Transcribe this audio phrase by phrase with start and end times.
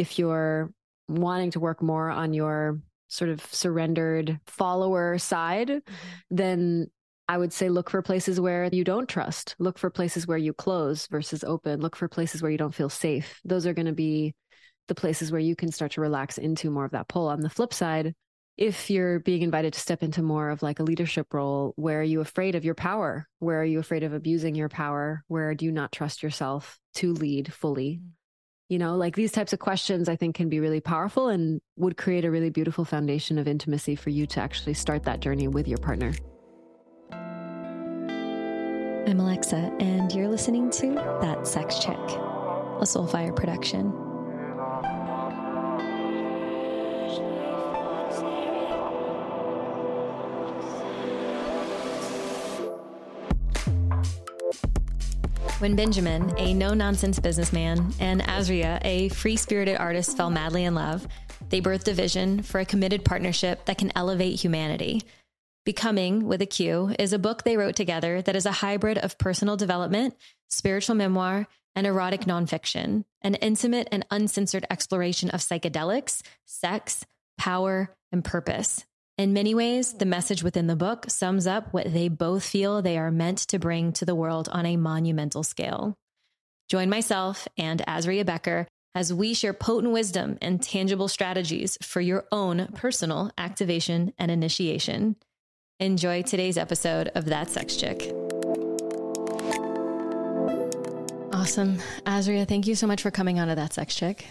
[0.00, 0.72] If you're
[1.08, 6.04] wanting to work more on your sort of surrendered follower side, mm-hmm.
[6.30, 6.86] then
[7.28, 9.56] I would say look for places where you don't trust.
[9.58, 11.80] Look for places where you close versus open.
[11.80, 13.40] Look for places where you don't feel safe.
[13.44, 14.34] Those are going to be
[14.88, 17.28] the places where you can start to relax into more of that pull.
[17.28, 18.14] On the flip side,
[18.56, 22.04] if you're being invited to step into more of like a leadership role, where are
[22.04, 23.28] you afraid of your power?
[23.38, 25.24] Where are you afraid of abusing your power?
[25.28, 28.00] Where do you not trust yourself to lead fully?
[28.70, 31.96] You know, like these types of questions, I think can be really powerful and would
[31.96, 35.66] create a really beautiful foundation of intimacy for you to actually start that journey with
[35.66, 36.12] your partner.
[39.10, 43.92] I'm Alexa, and you're listening to That Sex Chick, a Soulfire production.
[55.60, 60.74] When Benjamin, a no nonsense businessman, and Azrya, a free spirited artist, fell madly in
[60.74, 61.06] love,
[61.50, 65.02] they birthed a vision for a committed partnership that can elevate humanity.
[65.66, 69.18] BEQOMING with a Q is a book they wrote together that is a hybrid of
[69.18, 70.16] personal development,
[70.48, 77.04] spiritual memoir, and erotic nonfiction, an intimate and uncensored exploration of psychedelics, sex,
[77.36, 78.86] power, and purpose.
[79.20, 82.96] In many ways, the message within the book sums up what they both feel they
[82.96, 85.94] are meant to bring to the world on a monumental scale.
[86.70, 92.24] Join myself and Azrya Bequer as we share potent wisdom and tangible strategies for your
[92.32, 95.16] own personal activation and initiation.
[95.80, 98.10] Enjoy today's episode of That Sex Chick.
[101.30, 101.76] Awesome.
[102.06, 104.26] Azria, thank you so much for coming on to That Sex Chick.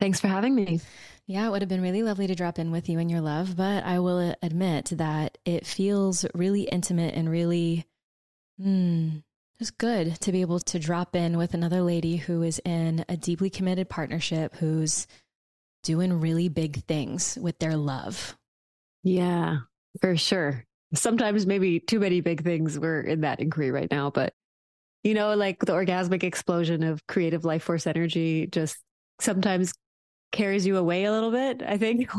[0.00, 0.80] Thanks for having me.
[1.26, 3.56] Yeah, it would have been really lovely to drop in with you and your love,
[3.56, 7.86] but I will admit that it feels really intimate and really
[8.60, 9.22] mm,
[9.58, 13.16] just good to be able to drop in with another lady who is in a
[13.16, 15.06] deeply committed partnership who's
[15.82, 18.36] doing really big things with their love.
[19.02, 19.58] Yeah,
[20.00, 20.64] for sure.
[20.94, 22.78] Sometimes maybe too many big things.
[22.78, 24.32] We're in that inquiry right now, but
[25.04, 28.78] you know, like the orgasmic explosion of creative life force energy just
[29.20, 29.72] sometimes
[30.32, 31.62] carries you away a little bit.
[31.66, 32.10] I think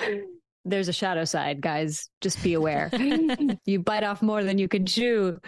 [0.64, 2.08] there's a shadow side, guys.
[2.20, 2.90] Just be aware.
[3.64, 5.38] you bite off more than you can chew.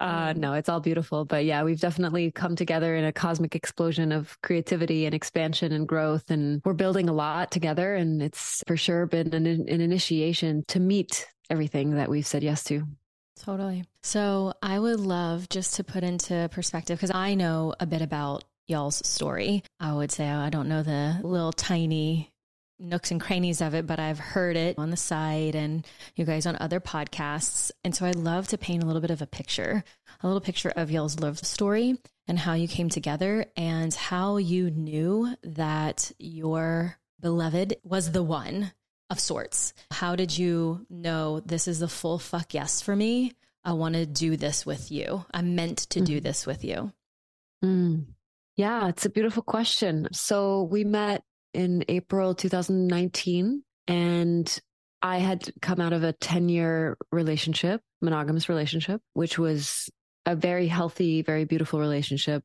[0.00, 1.24] Uh, no, it's all beautiful.
[1.24, 5.88] But yeah, we've definitely come together in a cosmic explosion of creativity and expansion and
[5.88, 6.30] growth.
[6.30, 7.94] And we're building a lot together.
[7.94, 12.62] And it's for sure been an, an initiation to meet everything that we've said yes
[12.64, 12.84] to.
[13.38, 13.84] Totally.
[14.02, 18.44] So I would love just to put into perspective because I know a bit about
[18.68, 19.64] y'all's story.
[19.80, 22.30] I would say I don't know the little tiny
[22.78, 26.46] nooks and crannies of it, but I've heard it on the side and you guys
[26.46, 27.70] on other podcasts.
[27.82, 29.82] And so I'd love to paint a little bit of a picture,
[30.20, 34.70] a little picture of y'all's love story and how you came together and how you
[34.70, 38.72] knew that your beloved was the one
[39.10, 39.74] of sorts.
[39.90, 43.32] How did you know this is the full fuck yes for me?
[43.64, 45.24] I want to do this with you.
[45.32, 46.22] I'm meant to do mm.
[46.22, 46.92] this with you.
[47.64, 48.06] Mm.
[48.58, 50.08] Yeah, it's a beautiful question.
[50.12, 51.22] So we met
[51.54, 54.60] in April 2019 and
[55.00, 59.88] I had come out of a 10 year relationship, monogamous relationship, which was
[60.26, 62.42] a very healthy, very beautiful relationship,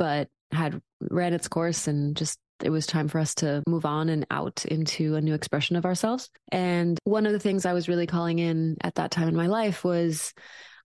[0.00, 4.08] but had ran its course and just it was time for us to move on
[4.08, 6.28] and out into a new expression of ourselves.
[6.50, 9.46] And one of the things I was really calling in at that time in my
[9.46, 10.34] life was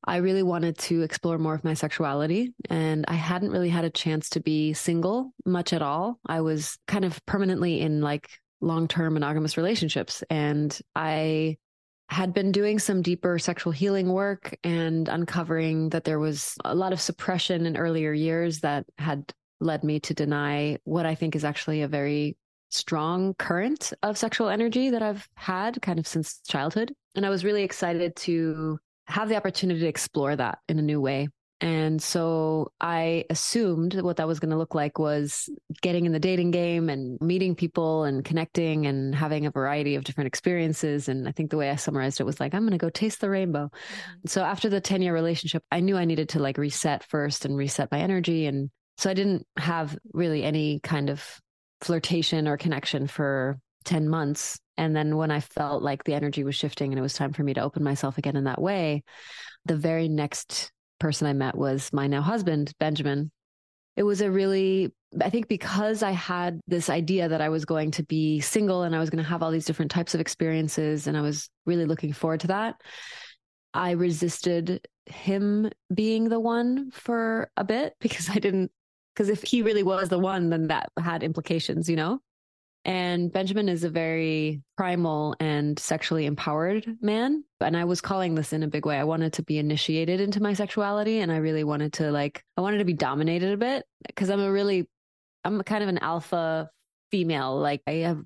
[0.03, 3.89] I really wanted to explore more of my sexuality and I hadn't really had a
[3.89, 6.19] chance to be single much at all.
[6.25, 8.29] I was kind of permanently in like
[8.62, 11.57] long term monogamous relationships and I
[12.09, 16.91] had been doing some deeper sexual healing work and uncovering that there was a lot
[16.91, 19.31] of suppression in earlier years that had
[19.62, 22.35] led me to deny what I think is actually a very
[22.69, 26.94] strong current of sexual energy that I've had kind of since childhood.
[27.16, 28.79] And I was really excited to
[29.12, 31.28] have the opportunity to explore that in a new way.
[31.62, 35.48] And so I assumed that what that was going to look like was
[35.82, 40.04] getting in the dating game and meeting people and connecting and having a variety of
[40.04, 41.08] different experiences.
[41.08, 43.22] And I think the way I summarized it was like, I'm going to go taste
[43.22, 43.66] the rainbow.
[43.66, 44.28] Mm-hmm.
[44.28, 47.56] So after the 10 year relationship, I knew I needed to like reset first and
[47.56, 48.48] reset my energy.
[48.48, 51.24] And so I didn't have really any kind of
[51.81, 54.60] flirtation or connection for 10 months.
[54.78, 57.44] And then when I felt like the energy was shifting and it was time for
[57.44, 59.04] me to open myself again in that way,
[59.66, 63.31] the very next person I met was my now husband, Benjamin.
[63.98, 64.92] It was a really,
[65.22, 68.95] I think because I had this idea that I was going to be single and
[68.95, 71.86] I was going to have all these different types of experiences and I was really
[71.86, 72.75] looking forward to that.
[73.74, 78.72] I resisted him being the one for a bit because I didn't,
[79.13, 82.19] because if he really was the one, then that had implications, you know?
[82.83, 87.44] And Benjamin is a very primal and sexually empowered man.
[87.60, 88.98] And I was calling this in a big way.
[88.98, 91.19] I wanted to be initiated into my sexuality.
[91.19, 94.42] And I really wanted to, like, I wanted to be dominated a bit because I'm
[94.42, 94.89] a really,
[95.44, 96.72] I'm kind of an alpha
[97.12, 97.56] female.
[97.57, 98.24] Like, I have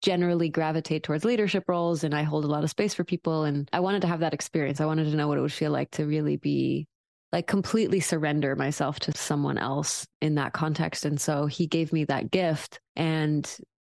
[0.00, 3.44] generally gravitate towards leadership roles and I hold a lot of space for people.
[3.44, 4.80] And I wanted to have that experience.
[4.80, 6.86] I wanted to know what it would feel like to really be
[7.30, 11.04] like completely surrender myself to someone else in that context.
[11.04, 13.46] And so he gave me that gift and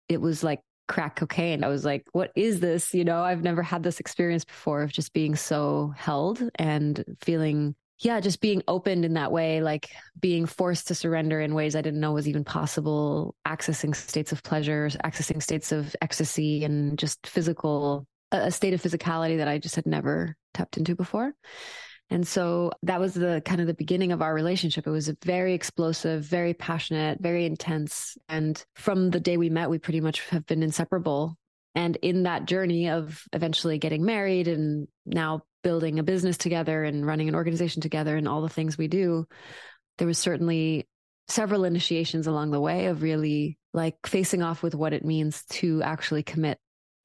[0.09, 1.63] it was like crack cocaine.
[1.63, 2.93] I was like, what is this?
[2.93, 7.75] You know, I've never had this experience before of just being so held and feeling
[7.99, 9.89] yeah, just being opened in that way, like
[10.19, 14.43] being forced to surrender in ways I didn't know was even possible, accessing states of
[14.43, 19.75] pleasure, accessing states of ecstasy, and just physical, a state of physicality that I just
[19.75, 21.33] had never tapped into before.
[22.09, 24.87] And so that was the kind of the beginning of our relationship.
[24.87, 28.17] It was very explosive, very passionate, very intense.
[28.29, 31.37] And from the day we met, we pretty much have been inseparable.
[31.75, 37.05] And in that journey of eventually getting married and now building a business together and
[37.05, 39.27] running an organization together and all the things we do,
[39.97, 40.87] there was certainly
[41.27, 45.83] several initiations along the way of really like facing off with what it means to
[45.83, 46.57] actually commit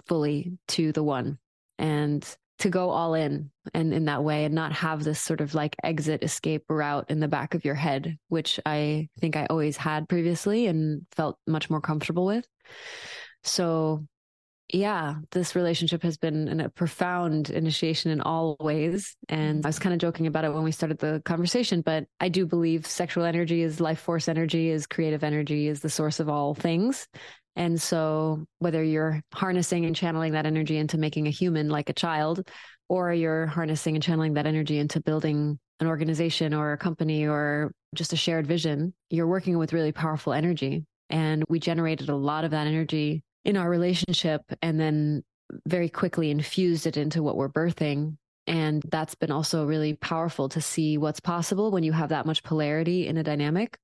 [0.06, 1.38] fully to the one
[1.78, 5.54] and to go all in and in that way and not have this sort of
[5.54, 9.76] like exit escape route in the back of your head which i think i always
[9.76, 12.46] had previously and felt much more comfortable with
[13.44, 14.04] so
[14.72, 19.16] yeah, this relationship has been a profound initiation in all ways.
[19.28, 22.30] And I was kind of joking about it when we started the conversation, but I
[22.30, 26.30] do believe sexual energy is life force energy, is creative energy, is the source of
[26.30, 27.06] all things.
[27.56, 31.94] And so, whether you're harnessing and channeling that energy into making a human like a
[31.94, 32.48] child,
[32.88, 37.72] or you're harnessing and channeling that energy into building an organization or a company or
[37.94, 40.84] just a shared vision, you're working with really powerful energy.
[41.10, 45.22] And we generated a lot of that energy in our relationship and then
[45.66, 48.16] very quickly infused it into what we're birthing.
[48.46, 52.42] And that's been also really powerful to see what's possible when you have that much
[52.42, 53.78] polarity in a dynamic.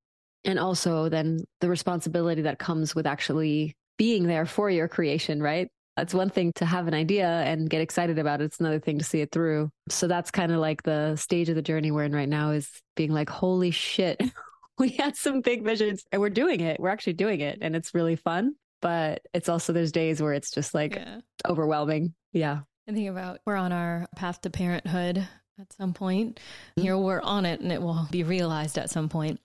[0.45, 5.67] And also then the responsibility that comes with actually being there for your creation, right?
[5.97, 8.45] It's one thing to have an idea and get excited about it.
[8.45, 9.69] It's another thing to see it through.
[9.89, 12.69] So that's kind of like the stage of the journey we're in right now is
[12.95, 14.21] being like, holy shit,
[14.77, 16.79] we had some big visions and we're doing it.
[16.79, 17.57] We're actually doing it.
[17.61, 21.19] And it's really fun but it's also there's days where it's just like yeah.
[21.47, 22.13] overwhelming.
[22.31, 22.59] Yeah.
[22.87, 25.27] And think about we're on our path to parenthood
[25.59, 26.37] at some point.
[26.37, 26.81] Mm-hmm.
[26.81, 29.39] Here we're on it and it will be realized at some point.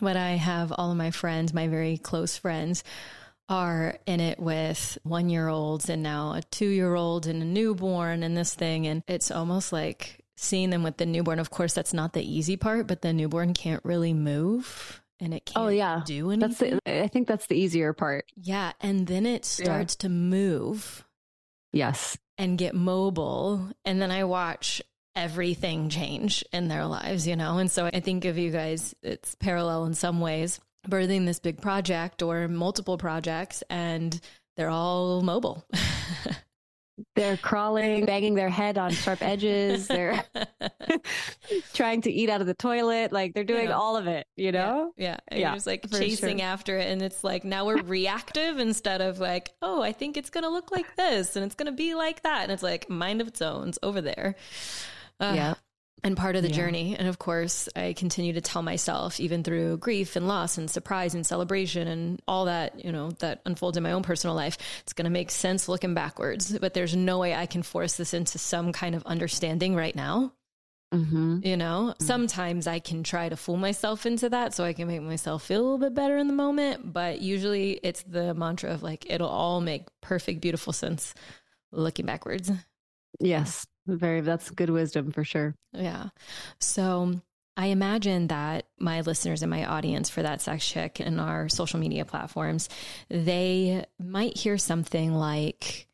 [0.00, 2.84] But I have all of my friends, my very close friends,
[3.48, 7.46] are in it with one year olds and now a two year old and a
[7.46, 8.86] newborn and this thing.
[8.86, 11.38] And it's almost like seeing them with the newborn.
[11.38, 15.50] Of course, that's not the easy part, but the newborn can't really move and it
[15.50, 16.02] oh, can't oh, yeah.
[16.04, 16.48] do anything.
[16.48, 18.26] That's the, I think that's the easier part.
[18.36, 18.72] Yeah.
[18.80, 20.02] And then it starts yeah.
[20.02, 21.04] to move.
[21.72, 22.18] Yes.
[22.38, 23.70] And get mobile.
[23.84, 24.82] And then I watch
[25.16, 27.58] everything change in their lives, you know?
[27.58, 31.60] And so I think of you guys, it's parallel in some ways, birthing this big
[31.60, 34.20] project or multiple projects, and
[34.56, 35.66] they're all mobile.
[37.14, 39.86] They're crawling, banging their head on sharp edges.
[39.86, 40.24] They're
[41.74, 43.12] trying to eat out of the toilet.
[43.12, 44.92] Like they're doing all of it, you know?
[44.96, 45.18] Yeah.
[45.30, 45.38] Yeah.
[45.38, 46.46] yeah just like chasing sure.
[46.46, 46.90] after it.
[46.90, 50.50] And it's like now we're reactive instead of like, oh, I think it's going to
[50.50, 52.44] look like this and it's going to be like that.
[52.44, 53.68] And it's like mind of its own.
[53.68, 54.34] It's over there.
[55.20, 55.54] Uh, yeah
[56.06, 56.54] and part of the yeah.
[56.54, 56.96] journey.
[56.96, 61.14] And of course, I continue to tell myself, even through grief and loss and surprise
[61.14, 64.92] and celebration and all that, you know, that unfolds in my own personal life, it's
[64.92, 66.56] going to make sense looking backwards.
[66.58, 70.32] But there's no way I can force this into some kind of understanding right now.
[70.94, 71.40] Mm-hmm.
[71.42, 72.04] You know, mm-hmm.
[72.04, 75.60] sometimes I can try to fool myself into that so I can make myself feel
[75.60, 76.92] a little bit better in the moment.
[76.92, 81.14] But usually it's the mantra of like, it'll all make perfect, beautiful sense
[81.72, 82.52] looking backwards.
[83.18, 83.66] Yes.
[83.86, 85.54] Very, that's good wisdom for sure.
[85.72, 86.08] Yeah.
[86.60, 87.20] So
[87.56, 91.80] I imagine that my listeners and my audience for that sex chick and our social
[91.80, 92.68] media platforms,
[93.08, 95.86] they might hear something like,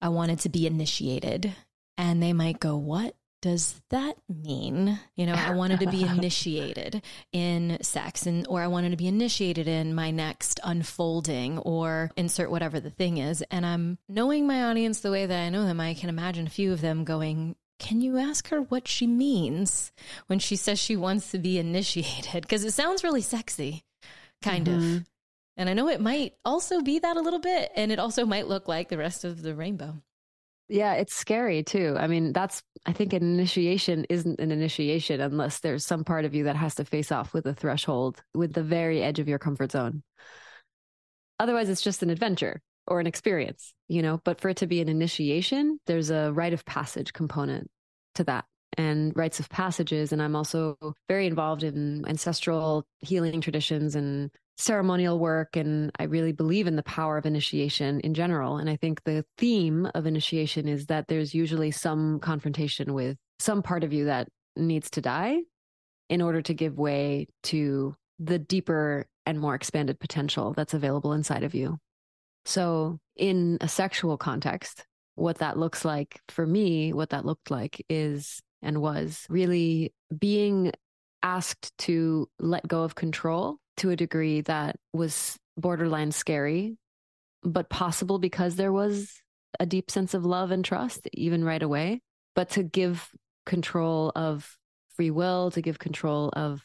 [0.00, 1.54] I wanted to be initiated.
[1.98, 4.98] And they might go, What does that mean?
[5.16, 9.08] You know, I wanted to be initiated in sex and or I wanted to be
[9.08, 13.42] initiated in my next unfolding or insert whatever the thing is.
[13.50, 16.50] And I'm knowing my audience the way that I know them, I can imagine a
[16.50, 19.92] few of them going, can you ask her what she means
[20.28, 22.42] when she says she wants to be initiated?
[22.42, 23.82] Because it sounds really sexy,
[24.40, 24.96] kind mm-hmm.
[24.96, 25.04] of.
[25.56, 28.46] And I know it might also be that a little bit, and it also might
[28.46, 30.00] look like the rest of the rainbow.
[30.72, 31.96] Yeah, it's scary too.
[31.98, 36.34] I mean, that's, I think an initiation isn't an initiation unless there's some part of
[36.34, 39.38] you that has to face off with a threshold, with the very edge of your
[39.38, 40.02] comfort zone.
[41.38, 42.60] Otherwise, it's just an adventure.
[42.88, 46.52] or an experience, you know, but for it to be an initiation, there's a rite
[46.52, 47.70] of passage component
[48.16, 48.44] to that
[48.78, 50.12] and rites of passages.
[50.12, 50.76] And I'm also
[51.08, 55.56] very involved in ancestral healing traditions and ceremonial work.
[55.56, 58.58] And I really believe in the power of initiation in general.
[58.58, 63.62] And I think the theme of initiation is that there's usually some confrontation with some
[63.62, 65.38] part of you that needs to die
[66.08, 71.42] in order to give way to the deeper and more expanded potential that's available inside
[71.42, 71.78] of you.
[72.44, 77.84] So, in a sexual context, what that looks like for me, what that looked like
[77.88, 80.72] is and was really being
[81.22, 86.76] asked to let go of control to a degree that was borderline scary,
[87.42, 89.12] but possible because there was
[89.60, 92.00] a deep sense of love and trust, even right away.
[92.34, 93.10] But to give
[93.46, 94.56] control of
[94.96, 96.64] free will, to give control of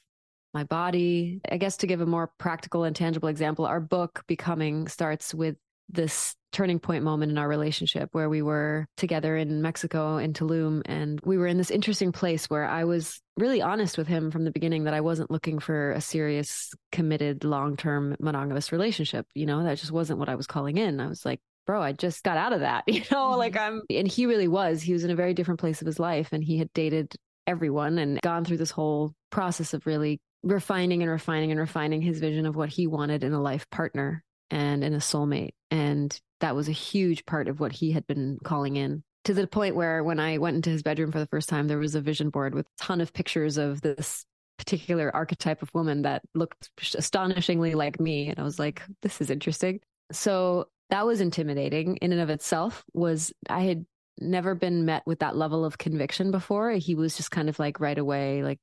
[0.53, 1.41] my body.
[1.49, 5.55] I guess to give a more practical and tangible example, our book BEQOMING starts with
[5.89, 10.81] this turning point moment in our relationship where we were together in Mexico in Tulum
[10.85, 14.43] and we were in this interesting place where I was really honest with him from
[14.43, 19.63] the beginning that I wasn't looking for a serious committed long-term monogamous relationship you know?
[19.63, 20.99] That just wasn't what I was calling in.
[20.99, 23.31] I was like bro I just got out of that you know?
[23.31, 23.37] Mm-hmm.
[23.37, 24.81] like I'm and he really was.
[24.81, 27.13] He was in a very different place of his life and he had dated
[27.45, 32.19] everyone and gone through this whole process of really refining and refining and refining his
[32.19, 35.53] vision of what he wanted in a life partner and in a soulmate.
[35.71, 39.47] And that was a huge part of what he had been calling in to the
[39.47, 42.01] point where when I went into his bedroom for the first time, there was a
[42.01, 44.25] vision board with a ton of pictures of this
[44.57, 48.29] particular archetype of woman that looked astonishingly like me.
[48.29, 49.81] And I was like, this is interesting.
[50.11, 53.85] So that was intimidating in and of itself was I had
[54.19, 56.71] never been met with that level of conviction before.
[56.71, 58.59] He was just kind of like right away, like,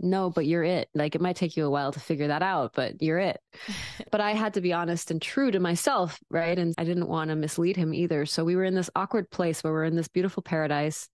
[0.00, 0.88] no, but you're it.
[0.94, 3.40] Like it might take you a while to figure that out, but you're it.
[4.10, 6.58] but I had to be honest and true to myself, right?
[6.58, 8.26] And I didn't want to mislead him either.
[8.26, 11.08] So we were in this awkward place where we're in this beautiful paradise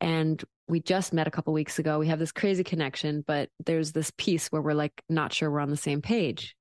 [0.00, 1.98] and we just met a couple weeks ago.
[1.98, 5.60] We have this crazy connection, but there's this piece where we're like not sure we're
[5.60, 6.56] on the same page.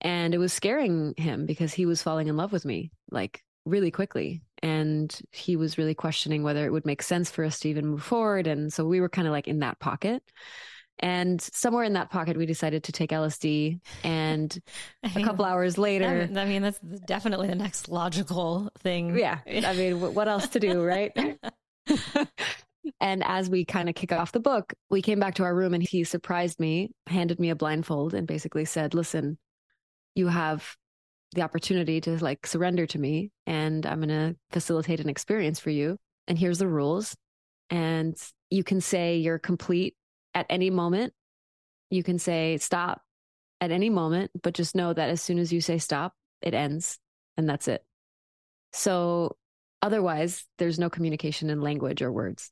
[0.00, 3.90] And it was scaring him because he was falling in love with me like really
[3.90, 7.86] quickly and he was really questioning whether it would make sense for us to even
[7.86, 10.22] move forward and so we were kind of like in that pocket.
[11.00, 14.62] And somewhere in that pocket we decided to take lsd and
[15.02, 19.18] I mean, a couple hours later i mean that's definitely the next logical thing.
[19.18, 21.12] Yeah i mean what else to do right?
[23.00, 25.72] And as we kind of kick off the book we came back to our room
[25.72, 29.38] and he surprised me handed me a blindfold and basically said listen
[30.14, 30.76] you have
[31.34, 35.70] the opportunity to like surrender to me and I'm going to facilitate an experience for
[35.70, 35.98] you.
[36.26, 37.16] And here's the rules.
[37.70, 38.16] And
[38.50, 39.94] you can say you're complete
[40.34, 41.12] at any moment.
[41.90, 43.02] You can say stop
[43.60, 46.98] at any moment, but just know that as soon as you say stop, it ends
[47.36, 47.84] and that's it.
[48.72, 49.36] So
[49.82, 52.50] otherwise, there's no communication in language or words.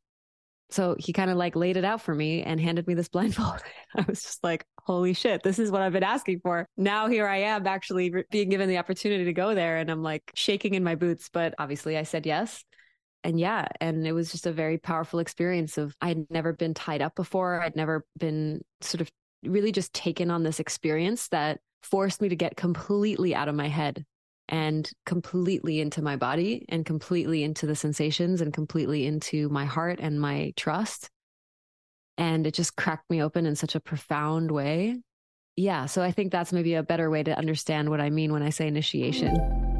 [0.73, 3.63] So he kind of like laid it out for me and handed me this blindfold.
[3.97, 6.67] I was just like, holy shit, this is what I've been asking for.
[6.77, 9.77] Now here I am actually being given the opportunity to go there.
[9.79, 11.29] And I'm like shaking in my boots.
[11.33, 12.65] But obviously I said yes.
[13.25, 17.03] And yeah, and it was just a very powerful experience of I'd never been tied
[17.03, 17.63] up before.
[17.63, 19.11] I'd never been sort of
[19.45, 23.69] really just taken on this experience that forced me to get completely out of my
[23.69, 24.05] head
[24.53, 29.99] and completely into my body and completely into the sensations and completely into my heart
[29.99, 31.09] and my trust.
[32.19, 35.01] And it just cracked me open in such a profound way.
[35.57, 35.87] Yeah.
[35.87, 38.51] So I think that's maybe a better way to understand what I mean when I
[38.51, 39.72] say initiation.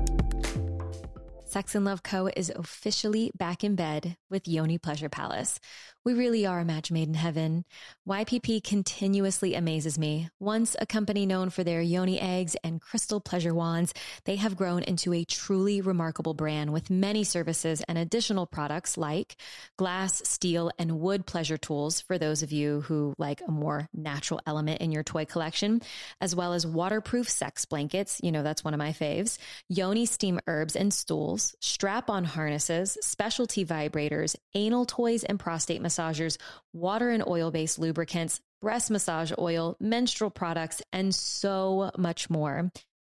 [1.53, 2.31] Sex and Love Co.
[2.35, 5.61] is officially back in bed with Yoni Pleasure Palace.
[6.05, 7.65] We really are a match made in heaven.
[8.09, 10.31] YPP continuously amazes me.
[10.41, 13.95] Once a company known for their Yoni eggs and crystal pleasure wands,
[14.25, 19.37] they have grown into a truly remarkable brand with many services and additional products like
[19.77, 24.41] glass, steel, and wood pleasure tools for those of you who like a more natural
[24.47, 25.83] element in your toy collection,
[26.21, 28.21] as well as waterproof sex blankets.
[28.25, 29.39] You know, that's one of my faves.
[29.69, 36.39] Yoni steam herbs and stools, strap on harnesses, specialty vibrators, anal toys, and prostate massagers,
[36.73, 42.71] water and oil based lubricants, breast massage oil, menstrual products, and so much more.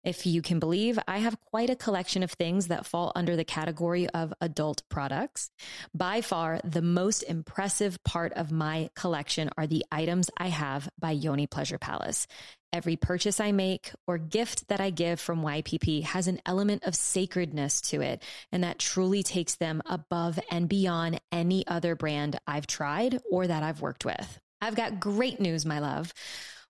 [0.07, 3.45] If you can believe, I have quite a collection of things that fall under the
[3.45, 5.51] category of adult products.
[5.93, 11.11] By far, the most impressive part of my collection are the items I have by
[11.11, 12.29] Yoni Pleasure Palace.
[12.77, 16.95] Every purchase I make or gift that I give from YPP has an element of
[16.95, 22.67] sacredness to it, and that truly takes them above and beyond any other brand I've
[22.67, 24.39] tried or that I've worked with.
[24.61, 26.13] I've got great news, my love.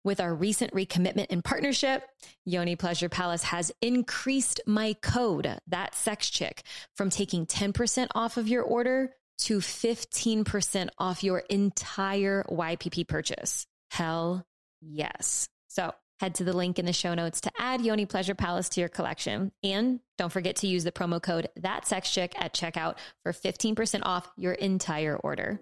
[0.04, 2.04] With our recent recommitment and partnership,
[2.44, 6.62] Yoni Pleasure Palace has increased my code, that sex chick,
[6.94, 13.66] from taking 10% off of your order to 15% off your entire YPP purchase.
[13.90, 14.46] Hell
[14.80, 15.48] yes.
[15.76, 18.80] So head to the link in the show notes to add Yoni Pleasure Palace to
[18.80, 19.52] your collection.
[19.62, 24.00] And don't forget to use the promo code that sex chick at checkout for 15%
[24.04, 25.60] off your entire order.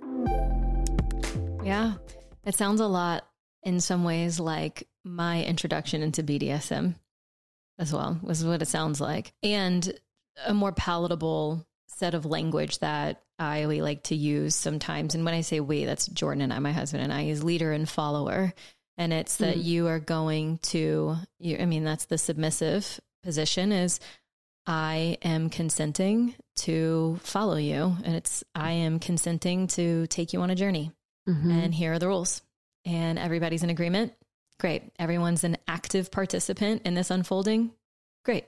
[1.65, 1.95] Yeah,
[2.45, 3.27] it sounds a lot
[3.65, 6.95] in some ways like my introduction into BDSM
[7.81, 9.33] as well, was what it sounds like.
[9.43, 9.99] And
[10.47, 15.17] a more palatable set of language that I like to use sometimes.
[15.17, 17.73] And when I say we, that's Jordan and I, my husband and I, is leader
[17.73, 18.55] and follower.
[18.97, 19.67] And it's that mm-hmm.
[19.67, 23.99] you are going to, you, I mean, that's the submissive position is
[24.67, 27.97] I am consenting to follow you.
[28.05, 30.93] And it's, I am consenting to take you on a journey.
[31.29, 31.51] Mm-hmm.
[31.51, 32.43] And here are the rules
[32.85, 34.13] and everybody's in agreement,
[34.61, 34.93] great.
[34.99, 37.73] Everyone's an active participant in this unfolding,
[38.25, 38.47] great.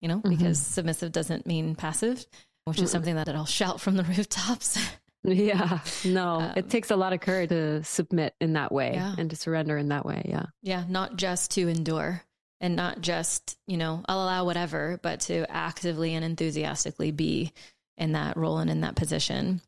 [0.00, 0.30] You know, mm-hmm.
[0.30, 2.26] because submissive doesn't mean passive,
[2.64, 4.78] which is something that I'll shout from the rooftops.
[5.22, 9.14] Yeah, no, um, it takes a lot of courage to submit in that way yeah.
[9.18, 10.22] and to surrender in that way.
[10.28, 10.46] Yeah.
[10.62, 10.84] Yeah.
[10.88, 12.22] Not just to endure
[12.60, 17.52] and not just, you know, I'll allow whatever, but to actively and enthusiastically be
[17.98, 19.60] in that role and in that position.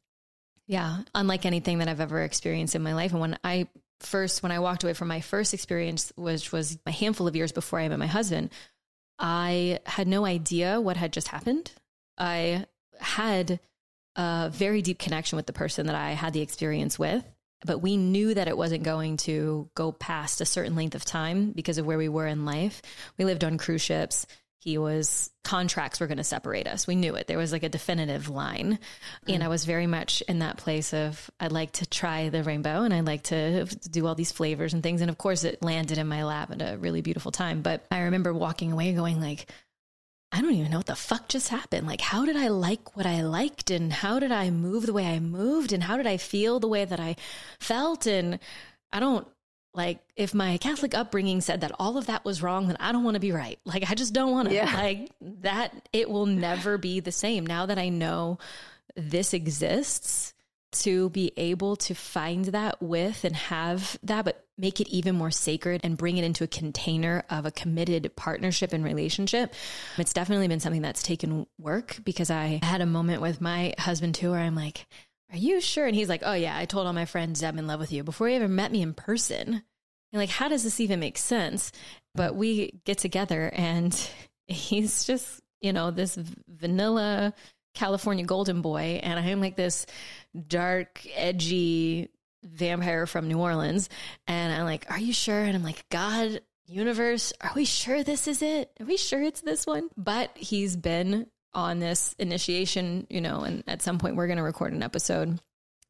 [0.67, 0.99] Yeah.
[1.15, 3.13] Unlike anything that I've ever experienced in my life.
[3.13, 3.69] And when I
[4.01, 7.53] first, when I walked away from my first experience, which was a handful of years
[7.53, 8.51] before I met my husband,
[9.19, 11.73] I had no idea what had just happened.
[12.17, 12.67] I
[12.99, 13.61] had
[14.17, 17.25] a very deep connection with the person that I had the experience with,
[17.65, 21.53] but we knew that it wasn't going to go past a certain length of time
[21.53, 22.83] because of where we were in life.
[23.19, 24.27] We lived on cruise ships
[24.63, 26.87] he was contracts were going to separate us.
[26.87, 27.27] We knew it.
[27.27, 28.79] There was like a definitive line.
[29.27, 29.35] Mm.
[29.35, 32.85] And I was very much in that place of I'd like to try the rainbow
[32.85, 35.01] and I'd like to do all these flavors and things.
[35.01, 37.63] And of course it landed in my lap at a really beautiful time.
[37.63, 39.51] But I remember walking away going like,
[40.35, 41.87] I don't even know what the fuck just happened.
[41.87, 43.71] Like, how did I like what I liked?
[43.71, 45.73] And how did I move the way I moved?
[45.73, 47.17] And how did I feel the way that I
[47.61, 48.07] felt?
[48.07, 48.39] And
[48.91, 49.29] I don't
[49.75, 53.05] like if my catholic upbringing said that all of that was wrong then i don't
[53.05, 54.77] want to be right like i just don't want to yeah.
[54.77, 58.39] like that it will never be the same now that i know
[58.97, 60.35] this exists
[60.73, 65.31] to be able to find that with and have that but make it even more
[65.31, 69.55] sacred and bring it into a container of a committed partnership and relationship
[69.99, 74.15] it's definitely been something that's taken work because i had a moment with my husband
[74.15, 74.87] too where i'm like
[75.33, 75.87] are you sure?
[75.87, 78.05] And he's like, Oh, yeah, I told all my friends I'm in love with you
[78.05, 79.63] before he ever met me in person.
[80.13, 81.73] And like, how does this even make sense?
[82.15, 83.99] But we get together and
[84.47, 86.17] he's just, you know, this
[86.49, 87.33] vanilla
[87.75, 89.01] California golden boy.
[89.03, 89.87] And I'm like this
[90.49, 92.11] dark, edgy
[92.45, 93.89] vampire from New Orleans.
[94.27, 95.39] And I'm like, Are you sure?
[95.39, 98.71] And I'm like, God, universe, are we sure this is it?
[98.81, 99.89] Are we sure it's this one?
[99.97, 104.43] But he's been on this initiation, you know, and at some point we're going to
[104.43, 105.39] record an episode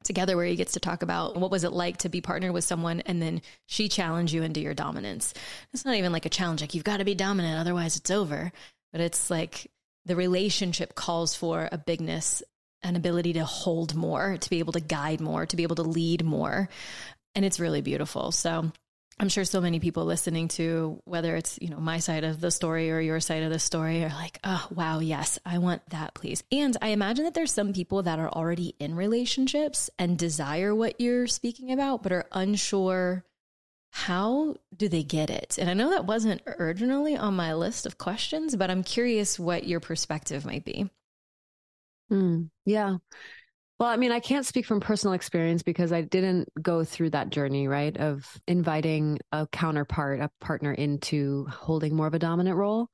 [0.03, 2.65] together where he gets to talk about what was it like to be partnered with
[2.65, 5.33] someone and then she challenge you into your dominance.
[5.73, 8.51] It's not even like a challenge like you've got to be dominant otherwise it's over,
[8.91, 9.71] but it's like
[10.05, 12.43] the relationship calls for a bigness,
[12.83, 15.83] an ability to hold more, to be able to guide more, to be able to
[15.83, 16.69] lead more.
[17.35, 18.33] And it's really beautiful.
[18.33, 18.73] So
[19.19, 22.51] I'm sure so many people listening to whether it's, you know, my side of the
[22.51, 26.15] story or your side of the story are like, oh, wow, yes, I want that,
[26.15, 26.43] please.
[26.51, 31.01] And I imagine that there's some people that are already in relationships and desire what
[31.01, 33.25] you're speaking about, but are unsure
[33.93, 35.59] how do they get it?
[35.59, 39.67] And I know that wasn't originally on my list of questions, but I'm curious what
[39.67, 40.89] your perspective might be.
[42.11, 42.97] Mm, yeah.
[43.79, 47.29] Well, I mean, I can't speak from personal experience because I didn't go through that
[47.29, 47.95] journey, right?
[47.95, 52.89] Of inviting a counterpart, a partner into holding more of a dominant role.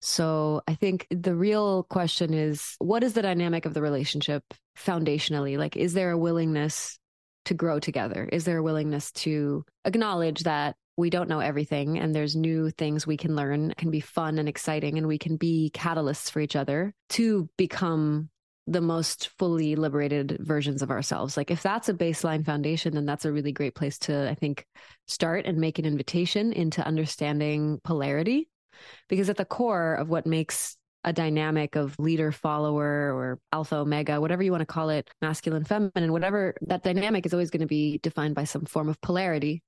[0.00, 4.42] So I think the real question is what is the dynamic of the relationship
[4.76, 5.56] foundationally?
[5.58, 6.98] Like, is there a willingness
[7.44, 8.28] to grow together?
[8.32, 13.06] Is there a willingness to acknowledge that we don't know everything and there's new things
[13.06, 16.56] we can learn, can be fun and exciting, and we can be catalysts for each
[16.56, 18.30] other to become
[18.66, 21.36] the most fully liberated versions of ourselves.
[21.36, 24.66] Like if that's a baseline foundation, then that's a really great place to, I think,
[25.06, 28.48] start and make an invitation into understanding polarity.
[29.08, 34.20] Because at the core of what makes a dynamic of leader follower or alpha omega,
[34.20, 37.66] whatever you want to call it, masculine, feminine, whatever that dynamic is always going to
[37.66, 39.62] be defined by some form of polarity.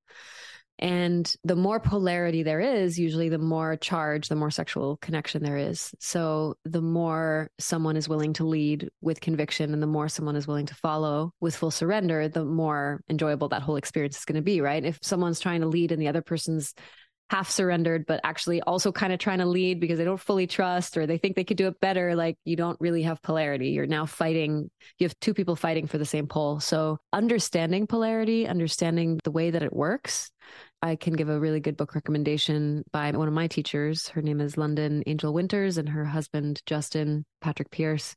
[0.78, 5.56] And the more polarity there is, usually the more charge, the more sexual connection there
[5.56, 5.94] is.
[6.00, 10.46] So the more someone is willing to lead with conviction and the more someone is
[10.46, 14.42] willing to follow with full surrender, the more enjoyable that whole experience is going to
[14.42, 14.84] be, right?
[14.84, 16.74] If someone's trying to lead and the other person's
[17.28, 20.96] half surrendered, but actually also kind of trying to lead because they don't fully trust
[20.96, 22.14] or they think they could do it better.
[22.14, 23.70] Like you don't really have polarity.
[23.70, 26.60] You're now fighting, you have two people fighting for the same pole.
[26.60, 30.30] So understanding polarity, understanding the way that it works.
[30.82, 34.08] I can give a really good book recommendation by one of my teachers.
[34.08, 38.14] Her name is London Angel Winters, and her husband, Justin Patrick Pierce,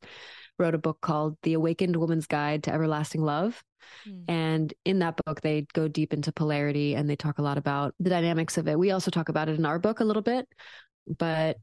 [0.60, 3.64] wrote a book called The Awakened Woman's Guide to Everlasting Love.
[4.08, 4.26] Mm.
[4.28, 7.96] And in that book, they go deep into polarity and they talk a lot about
[8.00, 8.78] the dynamics of it.
[8.78, 10.48] We also talk about it in our book a little bit.
[11.08, 11.58] But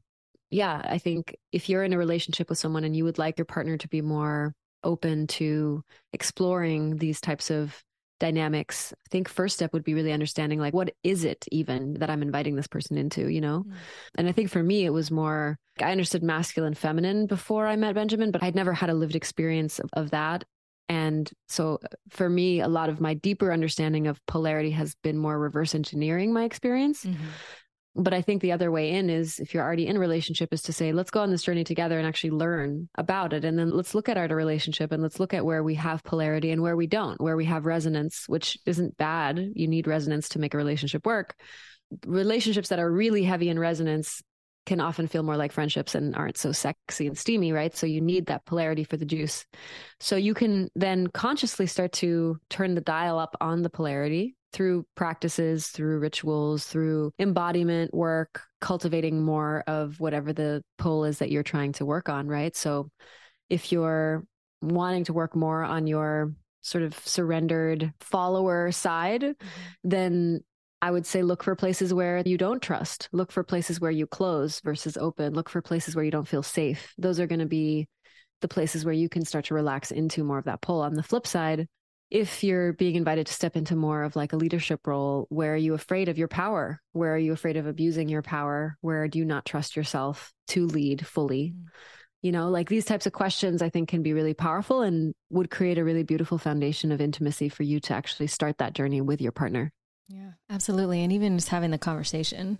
[0.49, 3.45] yeah, I think if you're in a relationship with someone and you would like your
[3.45, 5.83] partner to be more open to
[6.13, 7.83] exploring these types of
[8.19, 12.09] dynamics i think first step would be really understanding like what is it even that
[12.09, 13.63] i'm inviting this person into you know?
[13.67, 13.73] Mm.
[14.17, 17.95] and i think for me it was more i understood masculine feminine before i met
[17.95, 20.43] benjamin but i'd never had a lived experience of, of that.
[20.89, 25.37] And so for me a lot of my deeper understanding of polarity has been more
[25.37, 27.03] reverse engineering my experience.
[27.03, 27.25] Mm-hmm
[27.97, 30.61] but i think the other way in is if you're already in a relationship is
[30.61, 33.71] to say let's go on this journey together and actually learn about it and then
[33.71, 36.77] let's look at our relationship and let's look at where we have polarity and where
[36.77, 40.57] we don't where we have resonance which isn't bad you need resonance to make a
[40.57, 41.35] relationship work
[42.05, 44.21] relationships that are really heavy in resonance
[44.67, 47.75] can often feel more like friendships and aren't so sexy and steamy, right?
[47.75, 49.45] So you need that polarity for the juice.
[49.99, 54.85] So you can then consciously start to turn the dial up on the polarity through
[54.95, 61.43] practices, through rituals, through embodiment work, cultivating more of whatever the pull is that you're
[61.43, 62.55] trying to work on, right?
[62.55, 62.89] So
[63.49, 64.23] if you're
[64.61, 69.47] wanting to work more on your sort of surrendered follower side, mm-hmm.
[69.83, 70.39] then
[70.81, 73.09] I would say look for places where you don't trust.
[73.11, 75.33] Look for places where you close versus open.
[75.33, 76.93] Look for places where you don't feel safe.
[76.97, 77.87] Those are going to be
[78.41, 80.81] the places where you can start to relax into more of that pull.
[80.81, 81.67] On the flip side,
[82.09, 85.57] if you're being invited to step into more of like a leadership role, where are
[85.57, 86.81] you afraid of your power?
[86.93, 88.77] Where are you afraid of abusing your power?
[88.81, 91.53] Where do you not trust yourself to lead fully?
[91.55, 91.65] Mm.
[92.21, 95.51] You know, like these types of questions I think can be really powerful and would
[95.51, 99.21] create a really beautiful foundation of intimacy for you to actually start that journey with
[99.21, 99.71] your partner.
[100.07, 101.03] Yeah, absolutely.
[101.03, 102.59] And even just having the conversation.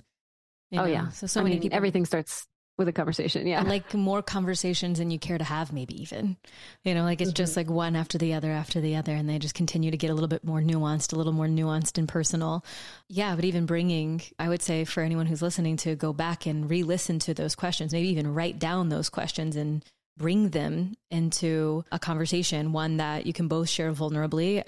[0.73, 0.85] oh, know?
[0.85, 1.09] yeah.
[1.09, 1.77] So, so I many mean, people.
[1.77, 2.45] Everything starts
[2.77, 3.47] with a conversation.
[3.47, 3.63] Yeah.
[3.63, 6.37] Like more conversations than you care to have, maybe even.
[6.83, 7.35] You know, like it's mm-hmm.
[7.35, 9.13] just like one after the other after the other.
[9.13, 11.97] And they just continue to get a little bit more nuanced, a little more nuanced
[11.97, 12.63] and personal.
[13.09, 13.35] Yeah.
[13.35, 16.83] But even bringing, I would say for anyone who's listening to go back and re
[16.83, 19.83] listen to those questions, maybe even write down those questions and
[20.17, 24.63] bring them into a conversation, one that you can both share vulnerably.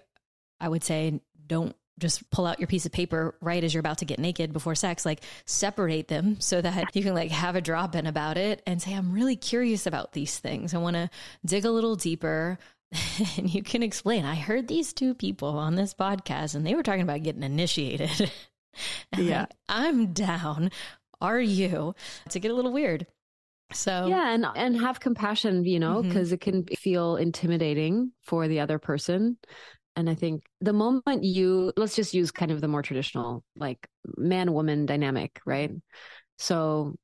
[0.60, 4.00] I would say don't just pull out your piece of paper right as you're about
[4.00, 7.62] to get naked before sex like separate them so that you can like have a
[7.62, 10.74] drop in about it and say i'm really curious about these things.
[10.74, 11.10] I want to
[11.46, 12.58] dig a little deeper.
[13.38, 16.82] And you can explain i heard these two people on this podcast and they were
[16.82, 18.32] talking about getting initiated.
[19.18, 19.48] Yeah.
[19.68, 20.72] i'm down.
[21.22, 21.96] Are you?
[22.30, 23.08] To get a little weird.
[23.72, 26.34] So yeah, and and have compassion, you know, because mm-hmm.
[26.36, 29.38] it can feel intimidating for the other person.
[30.00, 33.86] And I think the moment you, let's just use kind of the more traditional, like
[34.16, 35.72] man woman dynamic, right?
[36.38, 36.96] So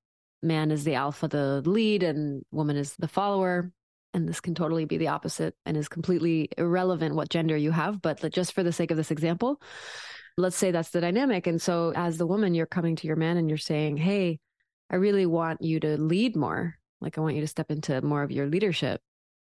[0.41, 3.69] man is the alpha, the lead, and woman is the follower.
[4.13, 8.01] And this can totally be the opposite and is completely irrelevant what gender you have.
[8.01, 9.60] But just for the sake of this example,
[10.38, 11.47] let's say that's the dynamic.
[11.47, 14.39] And so as the woman, you're coming to your man and you're saying, Hey,
[14.89, 16.77] I really want you to lead more.
[17.01, 19.01] Like, I want you to step into more of your leadership.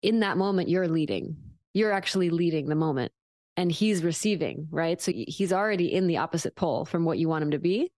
[0.01, 1.37] In that moment, you're leading.
[1.75, 3.11] You're actually leading the moment
[3.57, 5.01] and he's receiving, right?
[5.01, 7.91] So he's already in the opposite pole from what you want him to be,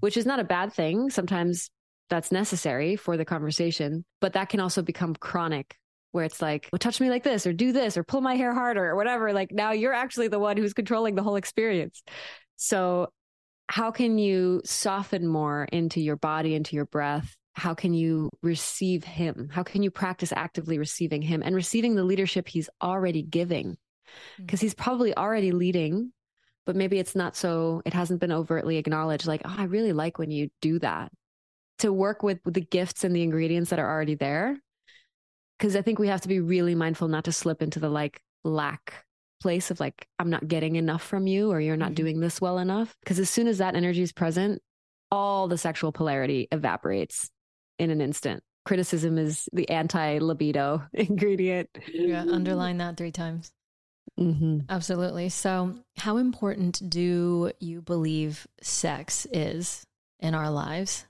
[0.00, 1.08] which is not a bad thing.
[1.10, 1.70] Sometimes
[2.10, 5.76] that's necessary for the conversation, but that can also become chronic
[6.12, 8.52] where it's like, well, touch me like this or do this or pull my hair
[8.52, 9.32] harder or whatever.
[9.32, 12.02] Like now you're actually the one who's controlling the whole experience.
[12.56, 13.12] So
[13.68, 17.36] how can you soften more into your body, into your breath?
[17.52, 19.48] How can you receive him?
[19.52, 23.76] How can you practice actively receiving him and receiving the leadership he's already giving?
[24.38, 26.12] Because he's probably already leading,
[26.64, 29.26] but maybe it's not so, it hasn't been overtly acknowledged.
[29.26, 31.12] Like, oh, I really like when you do that
[31.78, 34.58] to work with, with the gifts and the ingredients that are already there.
[35.58, 38.20] Cause I think we have to be really mindful not to slip into the like
[38.44, 39.04] lack
[39.40, 41.94] place of like, I'm not getting enough from you or you're not mm-hmm.
[41.94, 42.94] doing this well enough.
[43.06, 44.60] Cause as soon as that energy is present,
[45.10, 47.30] all the sexual polarity evaporates
[47.78, 48.42] in an instant.
[48.64, 51.68] Criticism is the anti libido ingredient.
[51.92, 53.52] Yeah, underline that three times.
[54.18, 54.60] Mm-hmm.
[54.68, 55.28] Absolutely.
[55.28, 59.84] So, how important do you believe sex is
[60.20, 61.06] in our lives?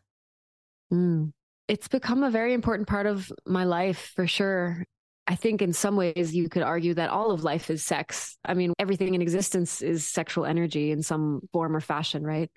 [0.93, 1.33] Mm.
[1.69, 4.85] It's become a very important part of my life for sure.
[5.29, 8.37] I think in some ways you could argue that all of life is sex.
[8.45, 12.51] I mean, everything in existence is sexual energy in some form or fashion, right?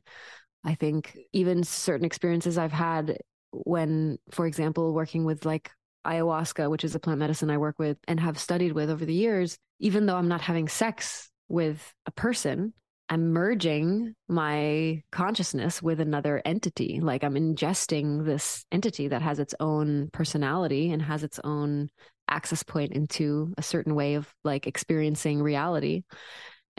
[0.63, 3.17] I think even certain experiences I've had
[3.51, 5.71] when, for example, working with like
[6.05, 9.13] ayahuasca, which is a plant medicine I work with and have studied with over the
[9.13, 12.73] years, even though I'm not having sex with a person,
[13.09, 16.99] I'm merging my consciousness with another entity.
[17.01, 21.89] Like I'm ingesting this entity that has its own personality and has its own
[22.27, 26.03] access point into a certain way of like experiencing reality.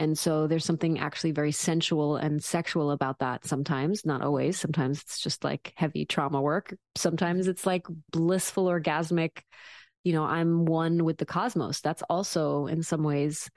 [0.01, 4.59] And so there's something actually very sensual and sexual about that sometimes, not always.
[4.59, 6.75] Sometimes it's just like heavy trauma work.
[6.95, 9.43] Sometimes it's like blissful, orgasmic,
[10.03, 11.81] you know, I'm one with the cosmos.
[11.81, 13.47] That's also in some ways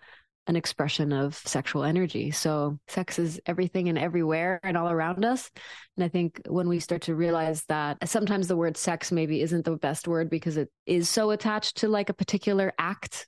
[0.47, 2.31] an expression of sexual energy.
[2.31, 5.51] So sex is everything and everywhere and all around us.
[5.97, 9.65] And I think when we start to realize that sometimes the word sex maybe isn't
[9.65, 13.27] the best word because it is so attached to like a particular act,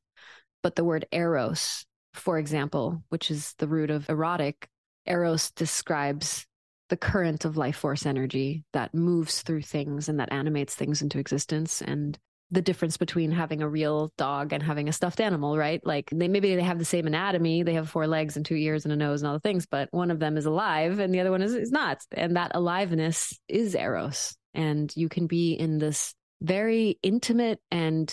[0.62, 4.68] but the word eros for example, which is the root of erotic,
[5.06, 6.46] Eros describes
[6.88, 11.18] the current of life force energy that moves through things and that animates things into
[11.18, 12.18] existence and
[12.52, 15.84] the difference between having a real dog and having a stuffed animal, right?
[15.84, 18.84] Like they maybe they have the same anatomy, they have four legs and two ears
[18.84, 21.20] and a nose and all the things, but one of them is alive and the
[21.20, 21.98] other one is, is not.
[22.12, 24.36] And that aliveness is Eros.
[24.54, 28.12] And you can be in this very intimate and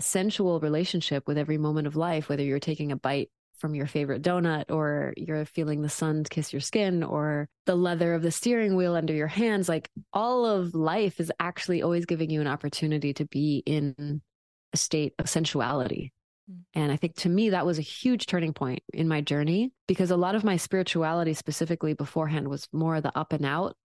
[0.00, 4.22] sensual relationship with every moment of life, whether you're taking a bite from your favorite
[4.22, 8.76] donut or you're feeling the sun kiss your skin or the leather of the steering
[8.76, 13.12] wheel under your hands like all of life is actually always giving you an opportunity
[13.12, 14.20] to be in
[14.72, 16.12] a state of sensuality
[16.50, 16.60] mm.
[16.74, 20.10] and I think to me, that was a huge turning point in my journey because
[20.10, 23.76] a lot of my spirituality, specifically beforehand, was more of the up and out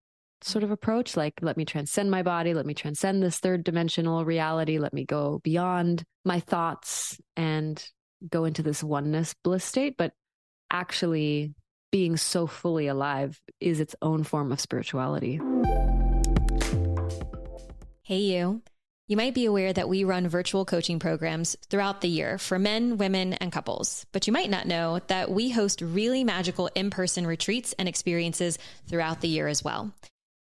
[0.44, 1.16] sort of approach.
[1.16, 5.04] Like, let me transcend my body, let me transcend this third dimensional reality, let me
[5.04, 7.84] go beyond my thoughts and
[8.30, 10.12] go into this oneness bliss state, but
[10.70, 11.54] actually
[11.90, 15.40] being so fully alive is its own form of spirituality.
[18.02, 18.62] Hey, you.
[19.08, 22.96] You might be aware that we run virtual coaching programs throughout the year for men,
[22.96, 27.26] women, and couples, but you might not know that we host really magical in person
[27.26, 28.58] retreats and experiences
[28.88, 29.92] throughout the year as well.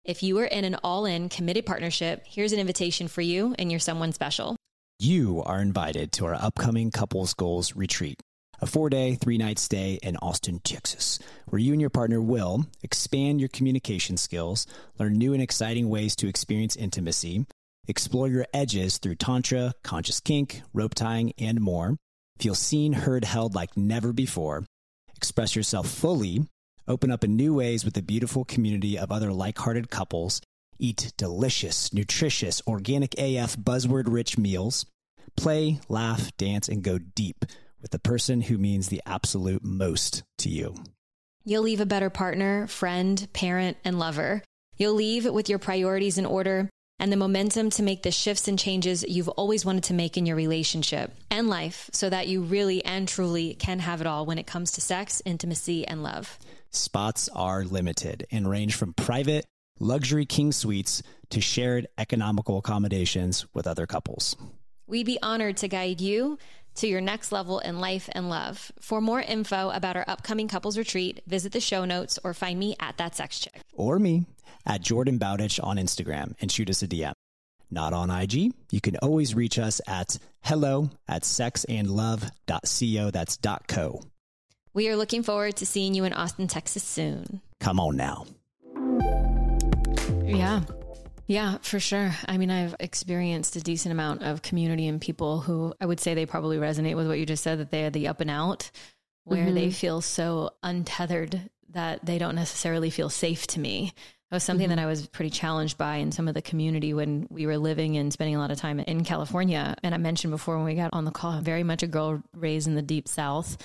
[0.04, 3.70] If you are in an all in committed partnership, here's an invitation for you and
[3.70, 4.56] your someone special.
[5.02, 8.20] You are invited to our upcoming Couples Goals Retreat,
[8.60, 12.66] a four day, three night stay in Austin, Texas, where you and your partner will
[12.82, 14.66] expand your communication skills,
[14.98, 17.46] learn new and exciting ways to experience intimacy,
[17.88, 21.96] explore your edges through Tantra, conscious kink, rope tying, and more,
[22.38, 24.66] feel seen, heard, held like never before,
[25.16, 26.46] express yourself fully,
[26.86, 30.42] open up in new ways with a beautiful community of other like hearted couples
[30.82, 34.86] Eat delicious, nutritious, organic AF, buzzword rich meals.
[35.36, 37.44] Play, laugh, dance, and go deep
[37.82, 40.74] with the person who means the absolute most to you.
[41.44, 44.42] You'll leave a better partner, friend, parent, and lover.
[44.78, 48.58] You'll leave with your priorities in order and the momentum to make the shifts and
[48.58, 52.82] changes you've always wanted to make in your relationship and life so that you really
[52.86, 56.38] and truly can have it all when it comes to sex, intimacy, and love.
[56.70, 59.44] Spots are limited and range from private
[59.80, 64.36] luxury king suites to shared economical accommodations with other couples.
[64.86, 66.38] We'd be honored to guide you
[66.76, 68.70] to your next level in life and love.
[68.80, 72.76] For more info about our upcoming couples retreat, visit the show notes or find me
[72.78, 73.60] at that sex chick.
[73.74, 74.26] Or me
[74.66, 77.12] at Jordan Bowditch on Instagram and shoot us a DM.
[77.70, 83.10] Not on IG, you can always reach us at hello at sexandlove.co.
[83.10, 84.02] That's dot co.
[84.74, 87.40] We are looking forward to seeing you in Austin, Texas soon.
[87.60, 88.26] Come on now.
[90.36, 90.62] Yeah.
[91.26, 92.10] Yeah, for sure.
[92.26, 96.14] I mean, I've experienced a decent amount of community and people who I would say
[96.14, 98.72] they probably resonate with what you just said that they are the up and out,
[99.22, 99.54] where mm-hmm.
[99.54, 103.92] they feel so untethered that they don't necessarily feel safe to me.
[104.30, 104.76] It was something mm-hmm.
[104.76, 107.96] that I was pretty challenged by in some of the community when we were living
[107.96, 109.76] and spending a lot of time in California.
[109.84, 112.66] And I mentioned before when we got on the call, very much a girl raised
[112.66, 113.56] in the deep south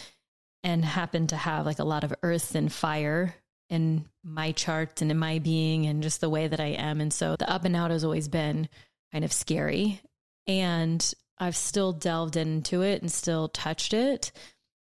[0.63, 3.33] and happened to have like a lot of earth and fire
[3.69, 7.01] in my chart and in my being and just the way that I am.
[7.01, 8.69] And so the up and out has always been
[9.11, 10.01] kind of scary.
[10.47, 14.31] And I've still delved into it and still touched it.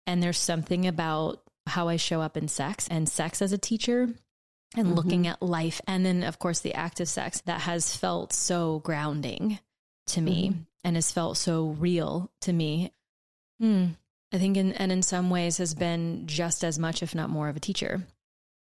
[0.06, 4.04] And there's something about how I show up in sex and sex as a teacher
[4.76, 4.94] and mm-hmm.
[4.94, 5.82] looking at life.
[5.88, 9.60] And then, of course, the act of sex that has felt so grounding
[10.08, 10.60] to me mm-hmm.
[10.84, 12.94] and has felt so real to me.
[13.60, 13.88] Hmm.
[14.34, 17.48] I think, in, and in some ways, has been just as much, if not more,
[17.48, 18.04] of a teacher.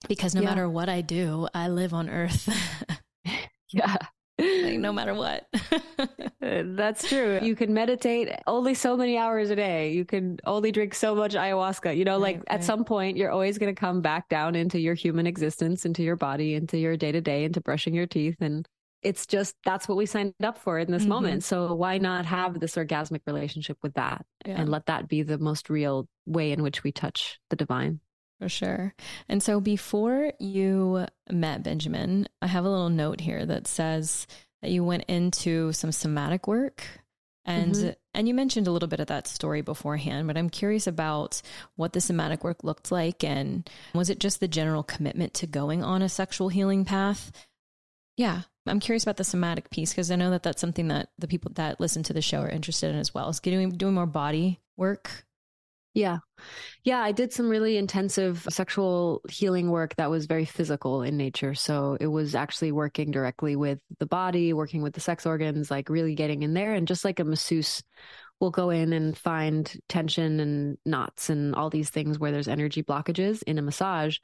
[0.08, 0.50] Because no yeah.
[0.50, 2.50] matter what I do, I live on earth.
[3.72, 3.98] yeah.
[4.38, 5.48] like, no matter what.
[6.44, 7.40] Uh, that's true.
[7.42, 9.94] You can meditate only so many hours a day.
[9.94, 11.96] You can only drink so much ayahuasca.
[11.96, 12.46] You know, right, like right.
[12.50, 16.04] at some point, you're always going to come back down into your human existence, into
[16.04, 18.36] your body, into your day to day, into brushing your teeth.
[18.42, 18.68] And
[19.04, 21.10] it's just that's what we signed up for in this mm-hmm.
[21.10, 21.44] moment.
[21.44, 24.60] So why not have this orgasmic relationship with that yeah.
[24.60, 28.00] and let that be the most real way in which we touch the divine?
[28.44, 28.94] For sure.
[29.30, 34.28] And so before you met Benjamin, I have a little note here that says
[34.62, 36.84] that you went into some somatic work
[37.46, 37.90] and mm-hmm.
[38.14, 41.42] and you mentioned a little bit of that story beforehand, but I'm curious about
[41.78, 45.82] what the somatic work looked like and was it just the general commitment to going
[45.82, 47.32] on a sexual healing path?
[48.18, 51.30] Yeah, I'm curious about the somatic piece because I know that that's something that the
[51.30, 53.30] people that listen to the show are interested in as well.
[53.30, 55.24] Is getting doing more body work
[55.94, 56.18] yeah.
[56.84, 61.54] Yeah, I did some really intensive sexual healing work that was very physical in nature.
[61.54, 65.90] So it was actually working directly with the body, working with the sex organs, like
[65.90, 66.74] really getting in there.
[66.74, 67.84] And just like a masseuse
[68.40, 72.84] will go in and find tension and knots and all these things where there's energy
[72.84, 74.18] blockages in a massage.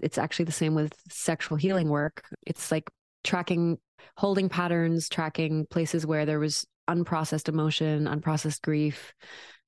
[0.00, 2.24] It's actually the same with sexual healing work.
[2.46, 2.90] It's like
[3.22, 3.78] tracking
[4.16, 9.14] holding patterns, tracking places where there was unprocessed emotion, unprocessed grief,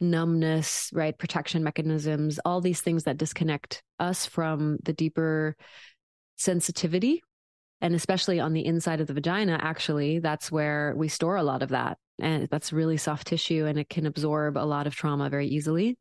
[0.01, 1.17] numbness, right?
[1.17, 5.57] Protection mechanisms, all these things that disconnect us from the deeper
[6.37, 7.23] sensitivity.
[7.81, 11.63] And especially on the inside of the vagina, actually, that's where we store a lot
[11.63, 11.99] of that.
[12.19, 15.99] And that's really soft tissue and it can absorb a lot of trauma very easily.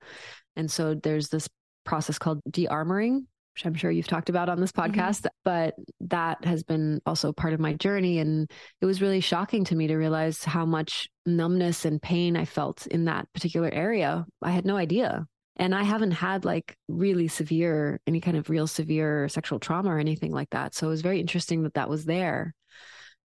[0.55, 1.49] And so there's this
[1.83, 4.91] process called de armoring, which I'm sure you've talked about on this mm-hmm.
[4.91, 5.27] podcast, mm-hmm.
[5.43, 8.19] but that has been also part of my journey.
[8.19, 8.49] And
[8.81, 12.87] it was really shocking to me to realize how much numbness and pain I felt
[12.87, 14.25] in that particular area.
[14.41, 15.25] I had no idea.
[15.55, 19.99] And I haven't had like really severe, any kind of real severe sexual trauma or
[19.99, 20.73] anything like that.
[20.73, 22.55] So it was very interesting that that was there.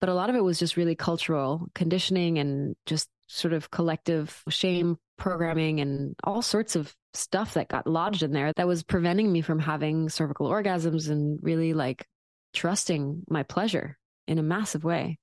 [0.01, 4.43] But a lot of it was just really cultural conditioning and just sort of collective
[4.49, 9.31] shame programming and all sorts of stuff that got lodged in there that was preventing
[9.31, 12.07] me from having cervical orgasms and really like
[12.53, 13.97] trusting my pleasure
[14.27, 15.19] in a massive way.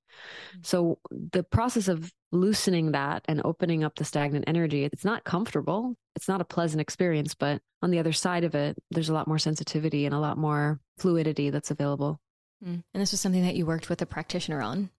[0.59, 0.66] Mm.
[0.66, 5.96] So the process of loosening that and opening up the stagnant energy, it's not comfortable.
[6.16, 9.28] It's not a pleasant experience, but on the other side of it, there's a lot
[9.28, 12.20] more sensitivity and a lot more fluidity that's available.
[12.64, 12.83] Mm.
[12.94, 14.90] And this was something that you worked with a practitioner on.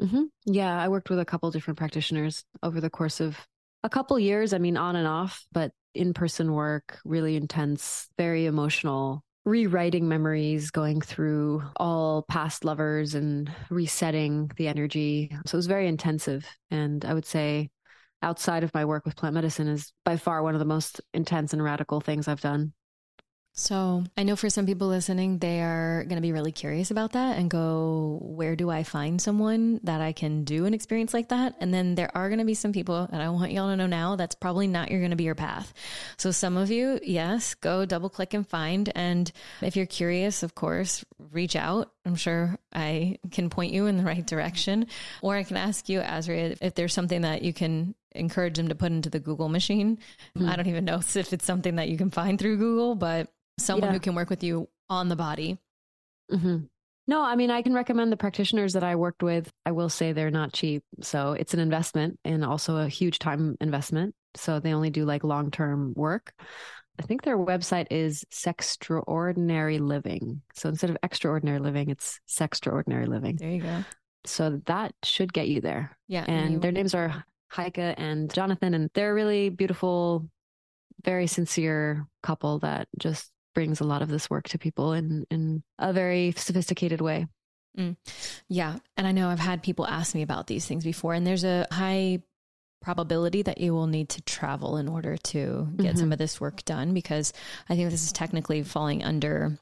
[0.00, 0.24] Mm-hmm.
[0.46, 3.36] Yeah, I worked with a couple different practitioners over the course of
[3.84, 4.52] a couple years.
[4.52, 10.70] I mean, on and off, but in person work, really intense, very emotional, rewriting memories,
[10.70, 15.36] going through all past lovers and resetting the energy.
[15.46, 16.46] So it was very intensive.
[16.70, 17.70] And I would say
[18.22, 21.52] outside of my work with plant medicine is by far one of the most intense
[21.52, 22.72] and radical things I've done.
[23.54, 27.12] So I know for some people listening, they are going to be really curious about
[27.12, 31.28] that and go, where do I find someone that I can do an experience like
[31.28, 31.56] that?
[31.60, 33.86] And then there are going to be some people, and I want y'all to know
[33.86, 35.74] now, that's probably not you're going to be your path.
[36.16, 38.90] So some of you, yes, go double click and find.
[38.94, 41.92] And if you're curious, of course, reach out.
[42.06, 44.86] I'm sure I can point you in the right direction.
[45.20, 48.74] Or I can ask you, Azrya, if there's something that you can encourage them to
[48.74, 49.98] put into the Google machine.
[50.36, 50.48] Mm-hmm.
[50.48, 53.28] I don't even know if it's something that you can find through Google, but
[53.62, 53.92] someone yeah.
[53.92, 55.58] who can work with you on the body.
[56.30, 56.64] Mm-hmm.
[57.08, 59.50] No, I mean, I can recommend the practitioners that I worked with.
[59.66, 60.84] I will say they're not cheap.
[61.00, 64.14] So it's an investment and also a huge time investment.
[64.36, 66.32] So they only do like long term work.
[66.98, 70.42] I think their website is Sextraordinary Living.
[70.54, 73.36] So instead of extraordinary living, it's Sextraordinary Living.
[73.36, 73.84] There you go.
[74.24, 75.96] So that should get you there.
[76.06, 76.24] Yeah.
[76.28, 80.28] And their names are Heike and Jonathan, and they're a really beautiful,
[81.04, 85.62] very sincere couple that just brings a lot of this work to people in in
[85.78, 87.26] a very sophisticated way.
[87.78, 87.96] Mm.
[88.48, 91.44] Yeah, and I know I've had people ask me about these things before, and there's
[91.44, 92.22] a high
[92.82, 95.98] probability that you will need to travel in order to get mm-hmm.
[95.98, 97.32] some of this work done because
[97.68, 99.56] I think this is technically falling under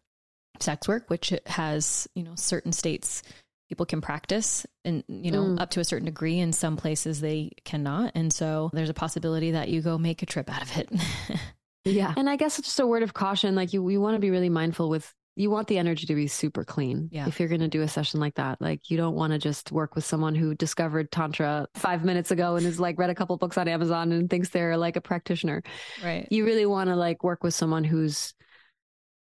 [0.58, 3.22] sex work, which has you know certain states
[3.70, 5.60] people can practice and you know mm.
[5.60, 9.52] up to a certain degree in some places they cannot and so there's a possibility
[9.52, 10.90] that you go make a trip out of it
[11.84, 12.12] Yeah.
[12.16, 13.54] And I guess it's just a word of caution.
[13.54, 16.26] Like you, you want to be really mindful with, you want the energy to be
[16.26, 17.08] super clean.
[17.10, 17.26] Yeah.
[17.26, 19.72] If you're going to do a session like that, like you don't want to just
[19.72, 23.36] work with someone who discovered Tantra five minutes ago and is like read a couple
[23.38, 25.62] books on Amazon and thinks they're like a practitioner.
[26.04, 26.26] Right.
[26.30, 28.34] You really want to like work with someone who's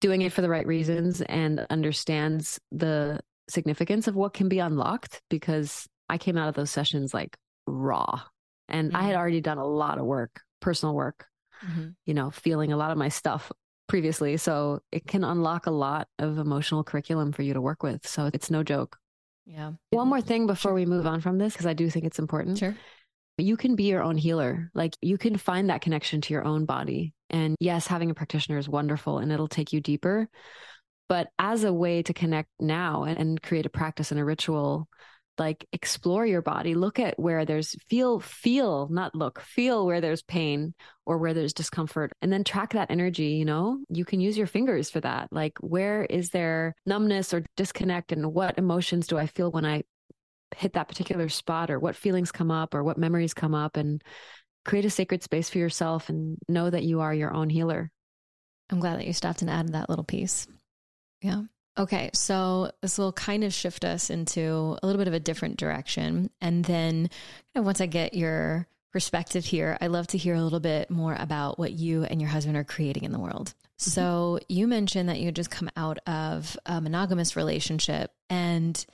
[0.00, 5.20] doing it for the right reasons and understands the significance of what can be unlocked
[5.30, 7.36] because I came out of those sessions like
[7.66, 8.20] raw
[8.68, 8.96] and mm-hmm.
[8.96, 9.18] I had mm-hmm.
[9.18, 11.26] already done a lot of work, personal work
[11.64, 11.88] mm-hmm.
[12.06, 13.50] you know, feeling a lot of my stuff
[13.88, 14.36] previously.
[14.36, 18.06] So it can unlock a lot of emotional curriculum for you to work with.
[18.06, 18.96] So it's no joke.
[19.46, 19.72] Yeah.
[19.90, 20.74] One more thing before sure.
[20.74, 22.58] we move on from this, because I do think it's important.
[22.58, 22.74] Sure.
[23.36, 24.70] You can be your own healer.
[24.74, 27.12] Like you can find that connection to your own body.
[27.30, 30.28] And yes, having a practitioner is wonderful and it'll take you deeper.
[31.08, 34.88] But as a way to connect now and, create a practice and a ritual
[35.38, 40.22] like explore your body look at where there's feel feel not look feel where there's
[40.22, 40.74] pain
[41.06, 43.78] or where there's discomfort and then track that energy you know?
[43.88, 45.28] You can use your fingers for that.
[45.32, 49.82] Like where is there numbness or disconnect and what emotions do i feel when i
[50.56, 54.02] hit that particular spot or what feelings come up or what memories come up and
[54.64, 57.90] create a sacred space for yourself and know that you are your own healer.
[58.70, 60.46] I'm glad that you stopped and added that little piece.
[61.20, 61.42] Yeah
[61.76, 65.56] Okay, so this will kind of shift us into a little bit of a different
[65.56, 66.30] direction.
[66.40, 67.10] And then
[67.56, 71.58] once I get your perspective here, I'd love to hear a little bit more about
[71.58, 73.48] what you and your husband are creating in the world.
[73.48, 73.90] Mm-hmm.
[73.90, 78.84] So you mentioned that you had just come out of a monogamous relationship and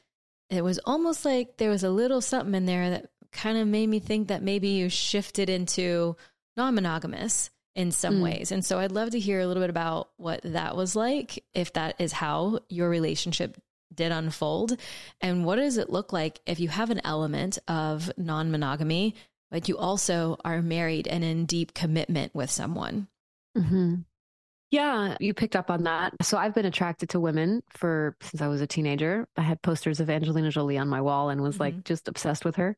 [0.49, 3.89] it was almost like there was a little something in there that kind of made
[3.89, 6.16] me think that maybe you shifted into
[6.57, 8.22] non monogamous in some mm.
[8.22, 8.52] ways.
[8.52, 11.72] And so I'd love to hear a little bit about what that was like, if
[11.74, 13.56] that is how your relationship
[13.94, 14.76] did unfold.
[15.20, 19.14] And what does it look like if you have an element of non monogamy,
[19.50, 23.08] but you also are married and in deep commitment with someone?
[23.56, 23.96] Mm-hmm.
[24.70, 26.14] Yeah, you picked up on that.
[26.22, 29.26] So I've been attracted to women for since I was a teenager.
[29.36, 31.62] I had posters of Angelina Jolie on my wall and was mm-hmm.
[31.62, 32.76] like just obsessed with her.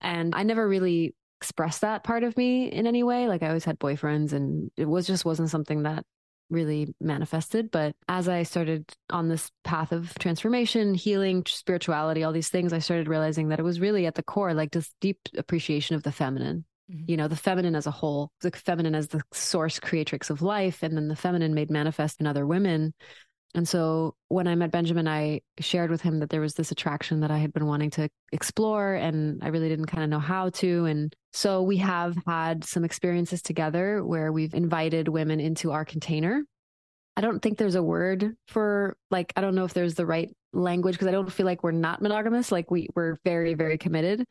[0.00, 3.26] And I never really express that part of me in any way.
[3.26, 6.04] Like I always had boyfriends and it was just wasn't something that
[6.50, 7.72] really manifested.
[7.72, 12.78] But as I started on this path of transformation, healing, spirituality, all these things, I
[12.78, 16.12] started realizing that it was really at the core, like this deep appreciation of the
[16.12, 16.64] feminine.
[16.88, 17.10] Mm-hmm.
[17.10, 20.84] You know, the feminine as a whole, the feminine as the source creatrix of life,
[20.84, 22.94] and then the feminine made manifest in other women.
[23.54, 27.20] And so when I met Benjamin, I shared with him that there was this attraction
[27.20, 30.48] that I had been wanting to explore and I really didn't kind of know how
[30.50, 30.86] to.
[30.86, 36.42] And so we have had some experiences together where we've invited women into our container.
[37.14, 40.30] I don't think there's a word for like, I don't know if there's the right
[40.54, 42.50] language because I don't feel like we're not monogamous.
[42.50, 44.24] Like we, we're very, very committed.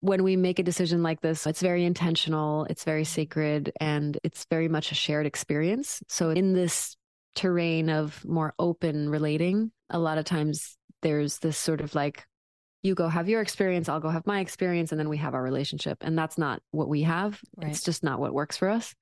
[0.00, 4.46] When we make a decision like this, it's very intentional, it's very sacred, and it's
[4.50, 6.02] very much a shared experience.
[6.08, 6.96] So in this
[7.34, 12.24] terrain of more open relating, a lot of times there's this sort of like,
[12.82, 15.42] you go have your experience, I'll go have my experience, and then we have our
[15.42, 15.98] relationship.
[16.00, 17.38] And that's not what we have.
[17.56, 17.70] Right.
[17.70, 18.94] It's just not what works for us.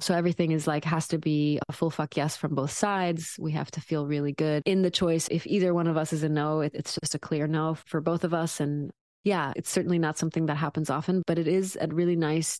[0.00, 3.36] So everything is like, has to be a full fuck yes from both sides.
[3.38, 5.28] We have to feel really good in the choice.
[5.30, 8.24] If either one of us is a no, it's just a clear no for both
[8.24, 8.58] of us.
[8.58, 8.90] And
[9.22, 12.58] yeah, it's certainly not something that happens often, but it is a really nice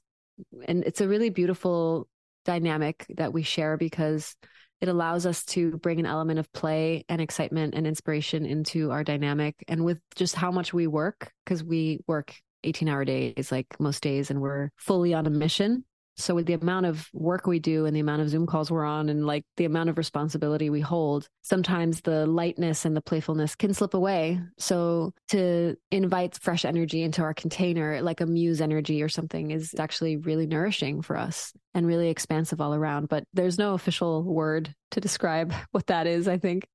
[0.66, 2.08] and it's a really beautiful
[2.44, 4.34] dynamic that we share because
[4.82, 9.04] it allows us to bring an element of play and excitement and inspiration into our
[9.04, 9.54] dynamic.
[9.68, 14.02] And with just how much we work, because we work 18 hour days, like most
[14.02, 15.84] days, and we're fully on a mission.
[16.16, 18.84] So with the amount of work we do and the amount of Zoom calls we're
[18.84, 23.54] on and like the amount of responsibility we hold, sometimes the lightness and the playfulness
[23.54, 24.40] can slip away.
[24.58, 29.74] So to invite fresh energy into our container, like a muse energy or something is
[29.78, 33.08] actually really nourishing for us and really expansive all around.
[33.08, 36.66] But there's no official word to describe what that is, I think.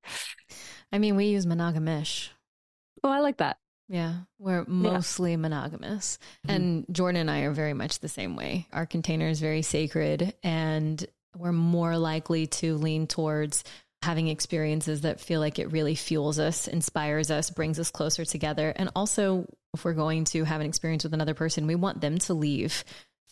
[0.91, 2.29] I mean, we use monogamish.
[3.03, 3.57] Oh, I like that.
[3.89, 5.38] Yeah, we're mostly yeah.
[5.38, 6.19] monogamous.
[6.45, 6.55] Mm-hmm.
[6.55, 8.67] And Jordan and I are very much the same way.
[8.73, 13.63] Our container is very sacred, and we're more likely to lean towards
[14.03, 18.71] having experiences that feel like it really fuels us, inspires us, brings us closer together.
[18.75, 22.17] And also, if we're going to have an experience with another person, we want them
[22.19, 22.83] to leave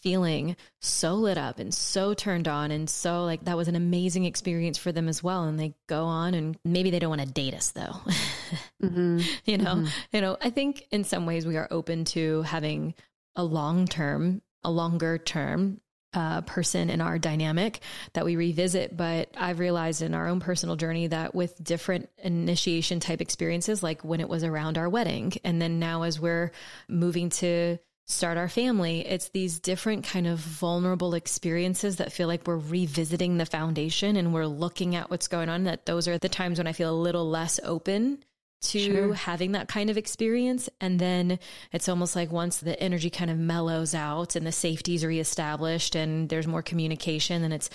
[0.06, 4.24] feeling so lit up and so turned on and so like that was an amazing
[4.24, 7.28] experience for them as well and they go on and maybe they don't want to
[7.28, 7.82] date us though
[8.84, 9.18] mm-hmm.
[9.45, 9.88] you know mm-hmm.
[10.12, 12.93] you know i think in some ways we are open to having
[13.36, 15.82] a long term a longer term
[16.14, 17.82] uh, person in our dynamic
[18.14, 18.95] that we revisit.
[18.95, 24.06] But I've realized in our own personal journey that with different initiation type experiences, like
[24.06, 26.53] when it was around our wedding, and then now as we're
[26.88, 32.45] moving to start our family, it's these different kind of vulnerable experiences that feel like
[32.45, 35.64] we're revisiting the foundation and we're looking at what's going on.
[35.64, 38.24] That those are the times when I feel a little less open
[38.62, 39.14] to sure.
[39.14, 40.70] having that kind of experience.
[40.80, 41.39] And then
[41.72, 45.95] it's almost like once the energy kind of mellows out and the safety is reestablished
[45.95, 47.70] and there's more communication, then it's,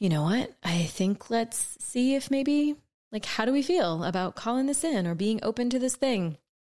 [0.00, 0.52] you know what?
[0.62, 2.74] I think let's see if maybe
[3.12, 6.36] like how do we feel about calling this in or being open to this thing?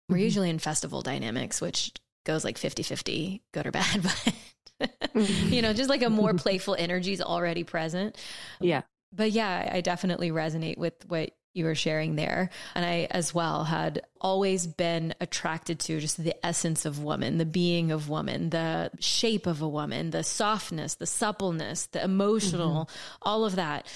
[0.09, 0.23] We're mm-hmm.
[0.23, 1.93] usually in festival dynamics, which
[2.24, 4.05] goes like 50 50, good or bad.
[4.80, 8.17] But you know, just like a more playful energy is already present.
[8.59, 8.82] Yeah.
[9.13, 12.49] But yeah, I definitely resonate with what you were sharing there.
[12.74, 17.45] And I, as well, had always been attracted to just the essence of woman, the
[17.45, 23.17] being of woman, the shape of a woman, the softness, the suppleness, the emotional, mm-hmm.
[23.21, 23.88] all of that.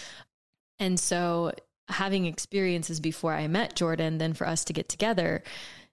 [0.80, 1.51] And so,
[1.89, 5.41] having experiences before I met Jordan, then for us to get together,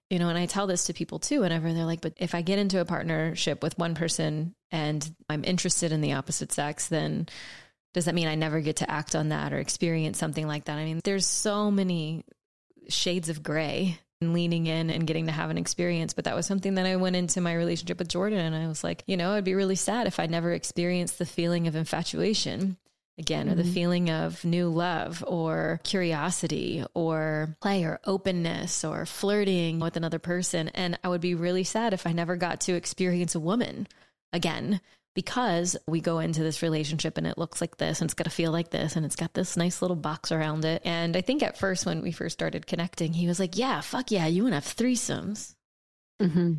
[0.09, 2.41] you know, and I tell this to people too, whenever they're like, but if I
[2.41, 7.27] get into a partnership with one person and I'm interested in the opposite sex, then
[7.93, 10.77] does that mean I never get to act on that or experience something like that?
[10.77, 12.23] I mean, there's so many
[12.87, 16.13] shades of gray and leaning in and getting to have an experience.
[16.13, 18.83] But that was something that I went into my relationship with Jordan and I was
[18.83, 22.77] like, you know, it'd be really sad if I never experienced the feeling of infatuation
[23.17, 23.53] again, mm-hmm.
[23.53, 23.73] or the mm-hmm.
[23.73, 30.69] feeling of new love or curiosity or play or openness or flirting with another person.
[30.69, 33.87] And I would be really sad if I never got to experience a woman
[34.33, 34.81] again
[35.15, 38.29] because we go into this relationship and it looks like this and it's going to
[38.29, 40.81] feel like this and it's got this nice little box around it.
[40.85, 44.11] And I think at first, when we first started connecting, he was like, Yeah, fuck
[44.11, 45.55] yeah, you want to have threesomes.
[46.21, 46.55] Mm-hmm.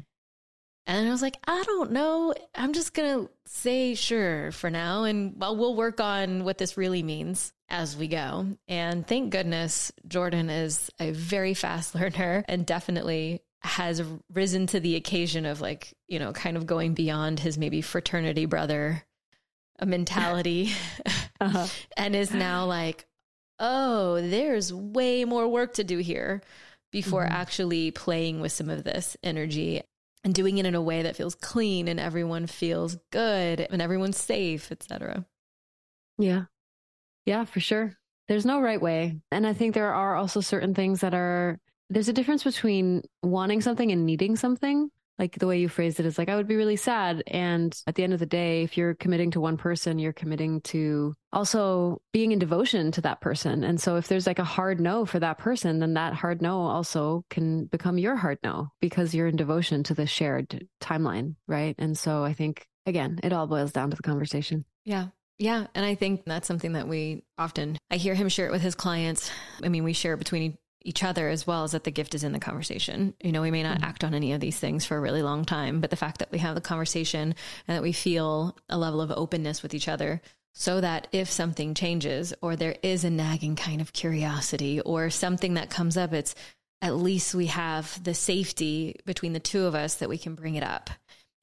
[0.87, 2.32] And I was like, I don't know.
[2.55, 5.05] I'm just going to say sure for now.
[5.05, 8.47] And well, we'll work on what this really means as we go.
[8.68, 14.01] And thank goodness Jordan is a very fast learner and definitely has
[14.32, 18.47] risen to the occasion of like, you know, kind of going beyond his maybe fraternity
[18.47, 19.03] brother
[19.84, 20.72] mentality
[21.41, 21.66] uh-huh.
[21.97, 23.07] and is now like,
[23.59, 26.43] oh, there's way more work to do here
[26.93, 27.32] before mm-hmm.
[27.32, 29.82] actually playing with some of this energy
[30.27, 34.18] and doing it in a way that feels clean and everyone feels good and everyone's
[34.18, 35.24] safe, etc.
[36.18, 36.47] Yeah.
[37.24, 37.95] Yeah, for sure.
[38.27, 39.20] There's no right way.
[39.31, 41.61] And I think there are also certain things that are
[41.91, 46.07] there's a difference between wanting something and needing something like the way you phrased it
[46.07, 47.23] is like i would be really sad.
[47.27, 50.61] And at the end of the day if you're committing to one person you're committing
[50.62, 53.64] to also being in devotion to that person.
[53.64, 56.61] And so if there's like a hard no for that person then that hard no
[56.62, 61.75] also can become your hard no because you're in devotion to the shared timeline right?
[61.79, 64.64] And so i think again it all boils down to the conversation.
[64.85, 65.09] Yeah.
[65.39, 65.67] Yeah.
[65.75, 68.75] And I think that's something that we often, I hear him share it with his
[68.75, 69.31] clients.
[69.62, 70.57] I mean, we share it between
[70.87, 73.14] each other as well as that the gift is in the conversation.
[73.20, 73.84] You know, we may not mm-hmm.
[73.84, 76.30] act on any of these things for a really long time, but the fact that
[76.30, 77.34] we have the conversation
[77.66, 80.22] and that we feel a level of openness with each other
[80.53, 85.55] so that if something changes or there is a nagging kind of curiosity or something
[85.55, 86.34] that comes up, it's
[86.80, 90.55] at least we have the safety between the two of us that we can bring
[90.55, 90.89] it up.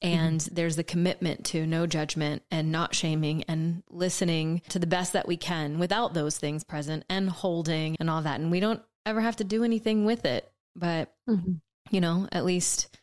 [0.02, 0.56] And mm-hmm.
[0.56, 5.28] there's the commitment to no judgment and not shaming and listening to the best that
[5.28, 8.40] we can without those things present and holding and all that.
[8.40, 10.50] And we don't ever have to do anything with it.
[10.76, 11.54] But, mm-hmm.
[11.92, 12.96] you know, at least.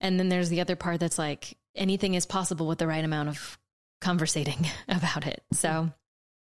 [0.00, 3.30] And then there's the other part that's like anything is possible with the right amount
[3.30, 3.58] of
[4.00, 5.42] conversating about it.
[5.52, 5.90] So,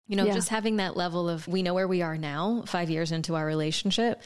[0.06, 0.34] you know, yeah.
[0.34, 3.44] just having that level of we know where we are now, five years into our
[3.44, 4.22] relationship,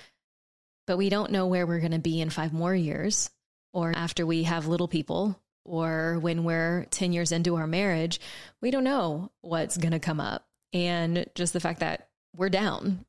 [0.86, 3.30] but we don't know where we're going to be in five more years
[3.72, 8.20] or after we have little people or when we're 10 years into our marriage,
[8.60, 10.46] we don't know what's going to come up.
[10.72, 13.04] And just the fact that we're down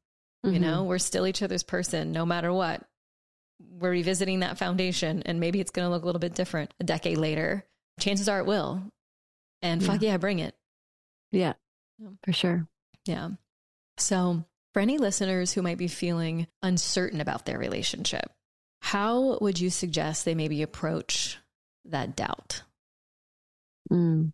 [0.46, 0.54] Mm-hmm.
[0.54, 2.82] You know, we're still each other's person no matter what.
[3.80, 6.84] We're revisiting that foundation and maybe it's going to look a little bit different a
[6.84, 7.66] decade later.
[8.00, 8.84] Chances are it will.
[9.62, 9.88] And yeah.
[9.88, 10.56] fuck yeah, bring it.
[11.32, 11.54] Yeah,
[12.24, 12.68] for sure.
[13.06, 13.30] Yeah.
[13.98, 18.32] So, for any listeners who might be feeling uncertain about their relationship,
[18.82, 21.38] how would you suggest they maybe approach
[21.86, 22.64] that doubt?
[23.92, 24.34] Mm.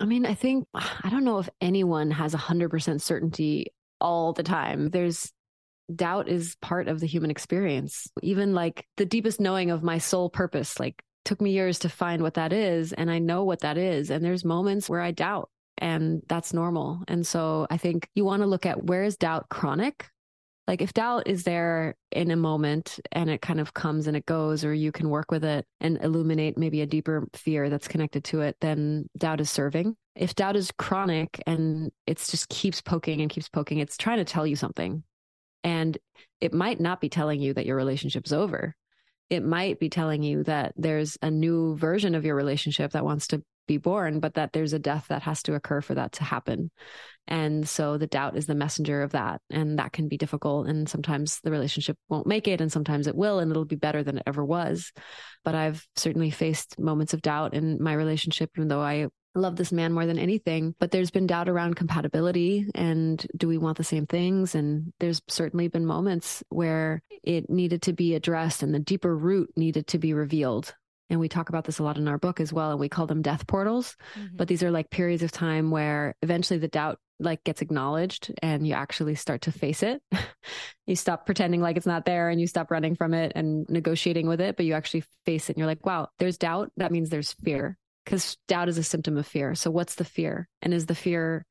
[0.00, 3.68] I mean, I think, I don't know if anyone has 100% certainty
[4.00, 4.90] all the time.
[4.90, 5.32] There's
[5.94, 8.08] doubt is part of the human experience.
[8.22, 12.22] Even like the deepest knowing of my soul purpose, like took me years to find
[12.22, 12.92] what that is.
[12.92, 14.10] And I know what that is.
[14.10, 17.02] And there's moments where I doubt and that's normal.
[17.08, 20.08] And so I think you want to look at where is doubt chronic?
[20.66, 24.26] Like if doubt is there in a moment and it kind of comes and it
[24.26, 28.24] goes, or you can work with it and illuminate maybe a deeper fear that's connected
[28.24, 29.96] to it, then doubt is serving.
[30.18, 34.24] If doubt is chronic and it's just keeps poking and keeps poking, it's trying to
[34.24, 35.04] tell you something.
[35.64, 35.96] And
[36.40, 38.74] it might not be telling you that your relationship's over.
[39.30, 43.28] It might be telling you that there's a new version of your relationship that wants
[43.28, 46.24] to be born, but that there's a death that has to occur for that to
[46.24, 46.70] happen.
[47.26, 49.42] And so the doubt is the messenger of that.
[49.50, 50.66] And that can be difficult.
[50.66, 54.02] And sometimes the relationship won't make it, and sometimes it will, and it'll be better
[54.02, 54.90] than it ever was.
[55.44, 59.08] But I've certainly faced moments of doubt in my relationship, even though I
[59.38, 60.74] love this man more than anything.
[60.78, 64.54] But there's been doubt around compatibility and do we want the same things?
[64.54, 69.50] And there's certainly been moments where it needed to be addressed and the deeper root
[69.56, 70.74] needed to be revealed
[71.10, 72.70] And we talk about this a lot in our book as well.
[72.70, 73.96] And we call them death portals.
[74.14, 74.36] Mm-hmm.
[74.36, 78.66] But these are like periods of time where eventually the doubt like gets acknowledged and
[78.66, 80.02] you actually start to face it.
[80.86, 84.28] you stop pretending like it's not there and you stop running from it and negotiating
[84.28, 86.70] with it, but you actually face it and you're like, wow, there's doubt.
[86.76, 87.78] That means there's fear
[88.08, 89.54] because doubt is a symptom of fear.
[89.54, 90.48] So what's the fear?
[90.62, 91.44] And is the fear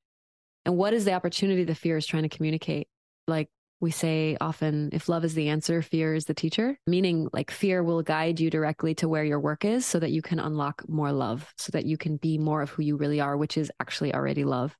[0.65, 2.87] and what is the opportunity the fear is trying to communicate?
[3.27, 3.49] Like
[3.79, 7.83] we say often, if love is the answer, fear is the teacher, meaning like fear
[7.83, 11.11] will guide you directly to where your work is so that you can unlock more
[11.11, 14.15] love, so that you can be more of who you really are, which is actually
[14.15, 14.75] already love.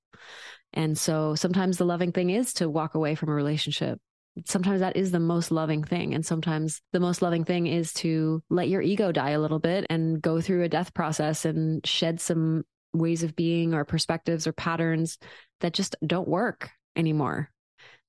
[0.73, 3.99] And so sometimes the loving thing is to walk away from a relationship.
[4.45, 6.13] Sometimes that is the most loving thing.
[6.13, 9.85] And sometimes the most loving thing is to let your ego die a little bit
[9.89, 12.63] and go through a death process and shed some
[12.93, 15.17] ways of being or perspectives or patterns
[15.61, 17.51] that just don't work anymore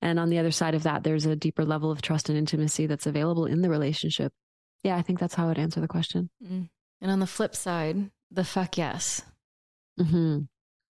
[0.00, 2.86] and on the other side of that, there's a deeper level of trust and intimacy
[2.86, 4.32] that's available in the relationship.
[4.84, 6.30] Yeah, I think that's how I would answer the question.
[6.44, 6.68] Mm.
[7.00, 9.22] And on the flip side, the fuck yes.
[9.98, 10.40] Mm-hmm.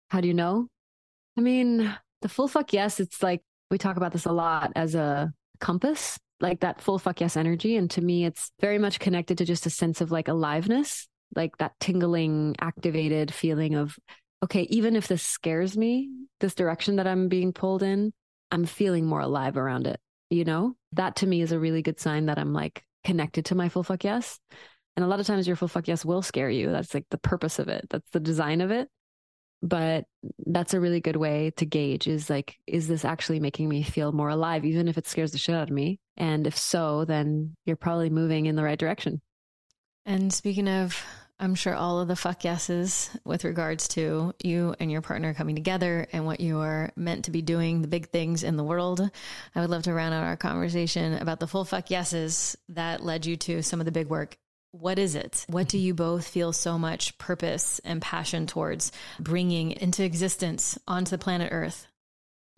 [0.09, 0.68] How do you know?
[1.37, 3.43] I mean, the full fuck yes, it's like
[3.75, 7.75] we talk about this a lot as a compass, like that full fuck yes energy.
[7.75, 11.59] And to me, it's very much connected to just a sense of like aliveness, like
[11.59, 13.99] that tingling, activated feeling of,
[14.45, 16.09] okay, even if this scares me,
[16.39, 18.12] this direction that I'm being pulled in,
[18.53, 19.99] I'm feeling more alive around it.
[20.31, 23.57] You know, that to me is a really good sign that I'm like connected to
[23.57, 24.39] my full fuck yes.
[24.97, 26.70] And a lot of times your full fuck yes will scare you.
[26.70, 27.89] That's like the purpose of it.
[27.91, 28.89] That's the design of it.
[29.65, 30.05] But
[30.45, 34.12] that's a really good way to gauge is like, is this actually making me feel
[34.12, 36.01] more alive, even if it scares the shit out of me?
[36.19, 39.23] And if so, then you're probably moving in the right direction.
[40.05, 41.03] And speaking of
[41.39, 45.57] I'm sure all of the fuck yeses with regards to you and your partner coming
[45.57, 49.01] together and what you are meant to be doing, the big things in the world.
[49.55, 53.27] I would love to round out our conversation about the full fuck yeses that led
[53.27, 54.39] you to some of the big work.
[54.81, 55.47] What is it?
[55.49, 61.11] What do you both feel so much purpose and passion towards bringing into existence onto
[61.11, 61.87] the planet Earth?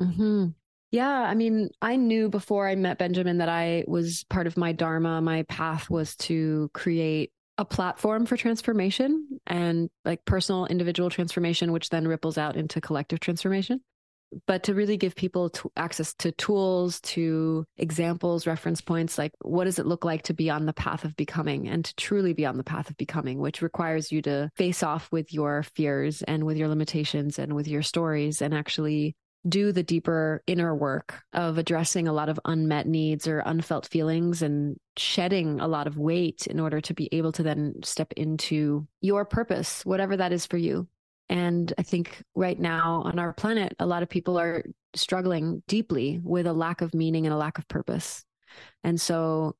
[0.00, 0.46] Mm-hmm.
[0.92, 4.72] Yeah, I mean, I knew before I met Benjamin that I was part of my
[4.72, 11.70] dharma, my path was to create a platform for transformation and like personal individual transformation,
[11.70, 13.82] which then ripples out into collective transformation.
[14.46, 19.78] But to really give people access to tools, to examples, reference points, like what does
[19.78, 22.56] it look like to be on the path of becoming and to truly be on
[22.56, 26.56] the path of becoming, which requires you to face off with your fears and with
[26.56, 29.14] your limitations and with your stories and actually
[29.48, 34.42] do the deeper inner work of addressing a lot of unmet needs or unfelt feelings
[34.42, 38.86] and shedding a lot of weight in order to be able to then step into
[39.00, 40.88] your purpose, whatever that is for you.
[41.28, 44.64] And I think right now on our planet, a lot of people are
[44.94, 48.24] struggling deeply with a lack of meaning and a lack of purpose.
[48.84, 49.56] And so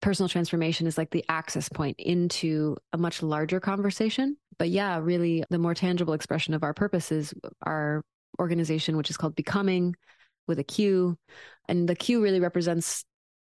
[0.00, 4.36] personal transformation is like the access point into a much larger conversation.
[4.58, 8.02] But yeah, really the more tangible expression of our purpose is our
[8.38, 9.96] organization, which is called Becoming
[10.46, 11.16] with a Q.
[11.68, 13.04] And the Q really represents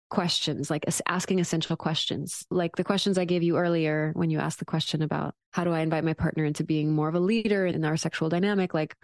[0.09, 4.59] questions, like asking essential questions, like the questions I gave you earlier when you asked
[4.59, 7.67] the question about how do I invite my partner into being more of a leader
[7.67, 8.75] in our sexual dynamic?
[8.75, 8.95] Like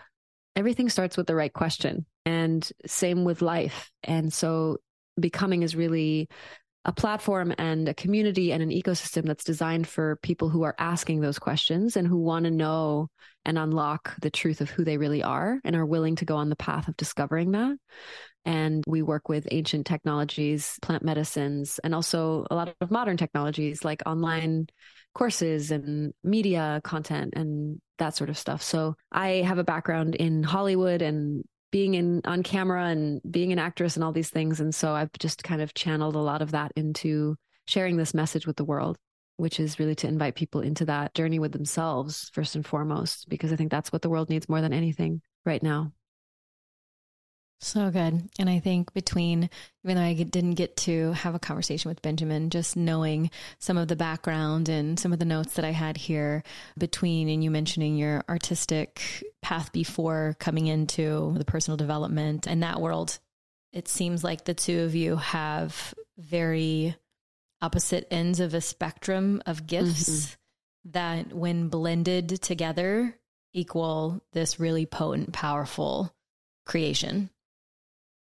[0.54, 3.90] everything starts with the right question, and same with life.
[4.04, 4.78] And so
[5.18, 6.28] becoming is really
[6.84, 11.20] a platform and a community and an ecosystem that's designed for people who are asking
[11.20, 13.08] those questions and who want to know
[13.44, 16.48] and unlock the truth of who they really are and are willing to go on
[16.48, 17.76] the path of discovering that.
[18.44, 23.84] And we work with ancient technologies, plant medicines, and also a lot of modern technologies
[23.84, 24.66] like online
[25.14, 28.62] courses and media content and that sort of stuff.
[28.62, 33.58] So I have a background in Hollywood and being in on camera and being an
[33.58, 34.60] actress and all these things.
[34.60, 37.36] And so I've just kind of channeled a lot of that into
[37.66, 38.98] sharing this message with the world,
[39.36, 43.52] which is really to invite people into that journey with themselves first and foremost, because
[43.52, 45.92] I think that's what the world needs more than anything right now.
[47.64, 48.28] So good.
[48.40, 49.48] And I think between,
[49.84, 53.86] even though I didn't get to have a conversation with Benjamin, just knowing some of
[53.86, 56.42] the background and some of the notes that I had here
[56.76, 62.80] between, and you mentioning your artistic path before coming into the personal development and that
[62.80, 63.20] world,
[63.72, 66.96] it seems like the two of you have very
[67.62, 70.90] opposite ends of a spectrum of gifts mm-hmm.
[70.90, 73.14] that, when blended together,
[73.52, 76.12] equal this really potent, powerful
[76.66, 77.30] creation.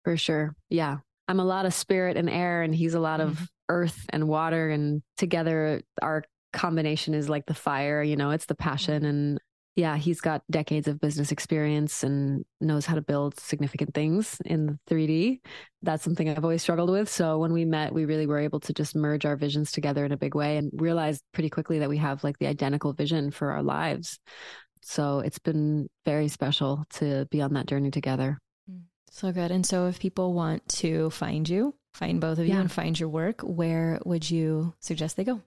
[0.03, 0.55] For sure.
[0.69, 0.97] Yeah.
[1.27, 3.31] I'm a lot of spirit and air, and he's a lot mm-hmm.
[3.31, 4.69] of earth and water.
[4.69, 9.03] And together, our combination is like the fire, you know, it's the passion.
[9.03, 9.09] Mm-hmm.
[9.09, 9.39] And
[9.75, 14.79] yeah, he's got decades of business experience and knows how to build significant things in
[14.87, 15.39] 3D.
[15.81, 17.09] That's something I've always struggled with.
[17.09, 20.11] So when we met, we really were able to just merge our visions together in
[20.11, 23.51] a big way and realized pretty quickly that we have like the identical vision for
[23.51, 24.19] our lives.
[24.83, 28.37] So it's been very special to be on that journey together.
[29.15, 29.51] So good.
[29.51, 32.61] And so if people want to find you, find both of you yeah.
[32.61, 35.39] and find your work, where would you suggest they go?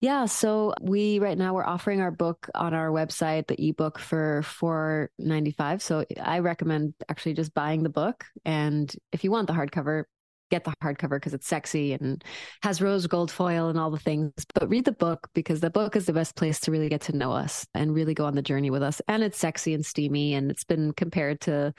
[0.00, 4.42] Yeah, so we right now we're offering our book on our website, the ebook for
[4.44, 5.82] four ninety five.
[5.82, 10.04] So I recommend actually just buying the book, and if you want the hardcover,
[10.52, 12.22] get the hardcover because it's sexy and
[12.62, 14.32] has rose gold foil and all the things.
[14.54, 17.16] But read the book because the book is the best place to really get to
[17.16, 19.02] know us and really go on the journey with us.
[19.08, 21.74] And it's sexy and steamy, and it's been compared to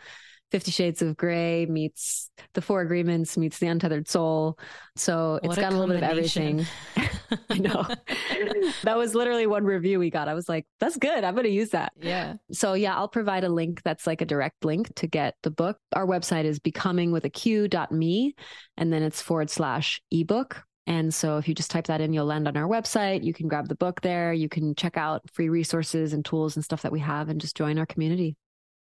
[0.54, 4.60] Fifty Shades of Grey meets The Four Agreements meets The Untethered Soul.
[4.95, 6.68] So it's got a, a little bit of everything.
[7.49, 7.88] I know.
[8.84, 10.28] that was literally one review we got.
[10.28, 11.24] I was like, that's good.
[11.24, 11.93] I'm going to use that.
[11.99, 12.36] Yeah.
[12.51, 15.80] So yeah, I'll provide a link that's like a direct link to get the book.
[15.95, 18.36] Our website is becoming with a Q dot me,
[18.78, 20.62] and then it's forward slash ebook.
[20.86, 23.24] And so if you just type that in, you'll land on our website.
[23.24, 24.34] You can grab the book there.
[24.34, 27.58] You can check out free resources and tools and stuff that we have and just
[27.58, 28.36] join our community.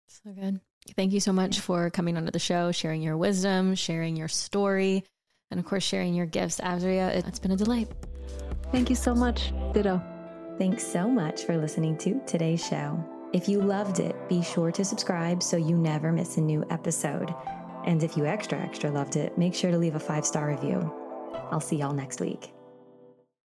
[0.08, 0.62] So good.
[0.96, 5.04] Thank you so much for coming onto the show, sharing your wisdom, sharing your story,
[5.52, 6.60] and of course, sharing your gifts.
[6.60, 7.90] Azrya, it's been a delight.
[8.72, 9.54] Thank you so much.
[9.74, 10.02] Ditto.
[10.58, 13.04] Thanks so much for listening to today's show.
[13.34, 17.34] If you loved it, be sure to subscribe so you never miss a new episode.
[17.86, 20.94] And if you extra, extra loved it, make sure to leave a five star review.
[21.52, 22.52] I'll see y'all next week.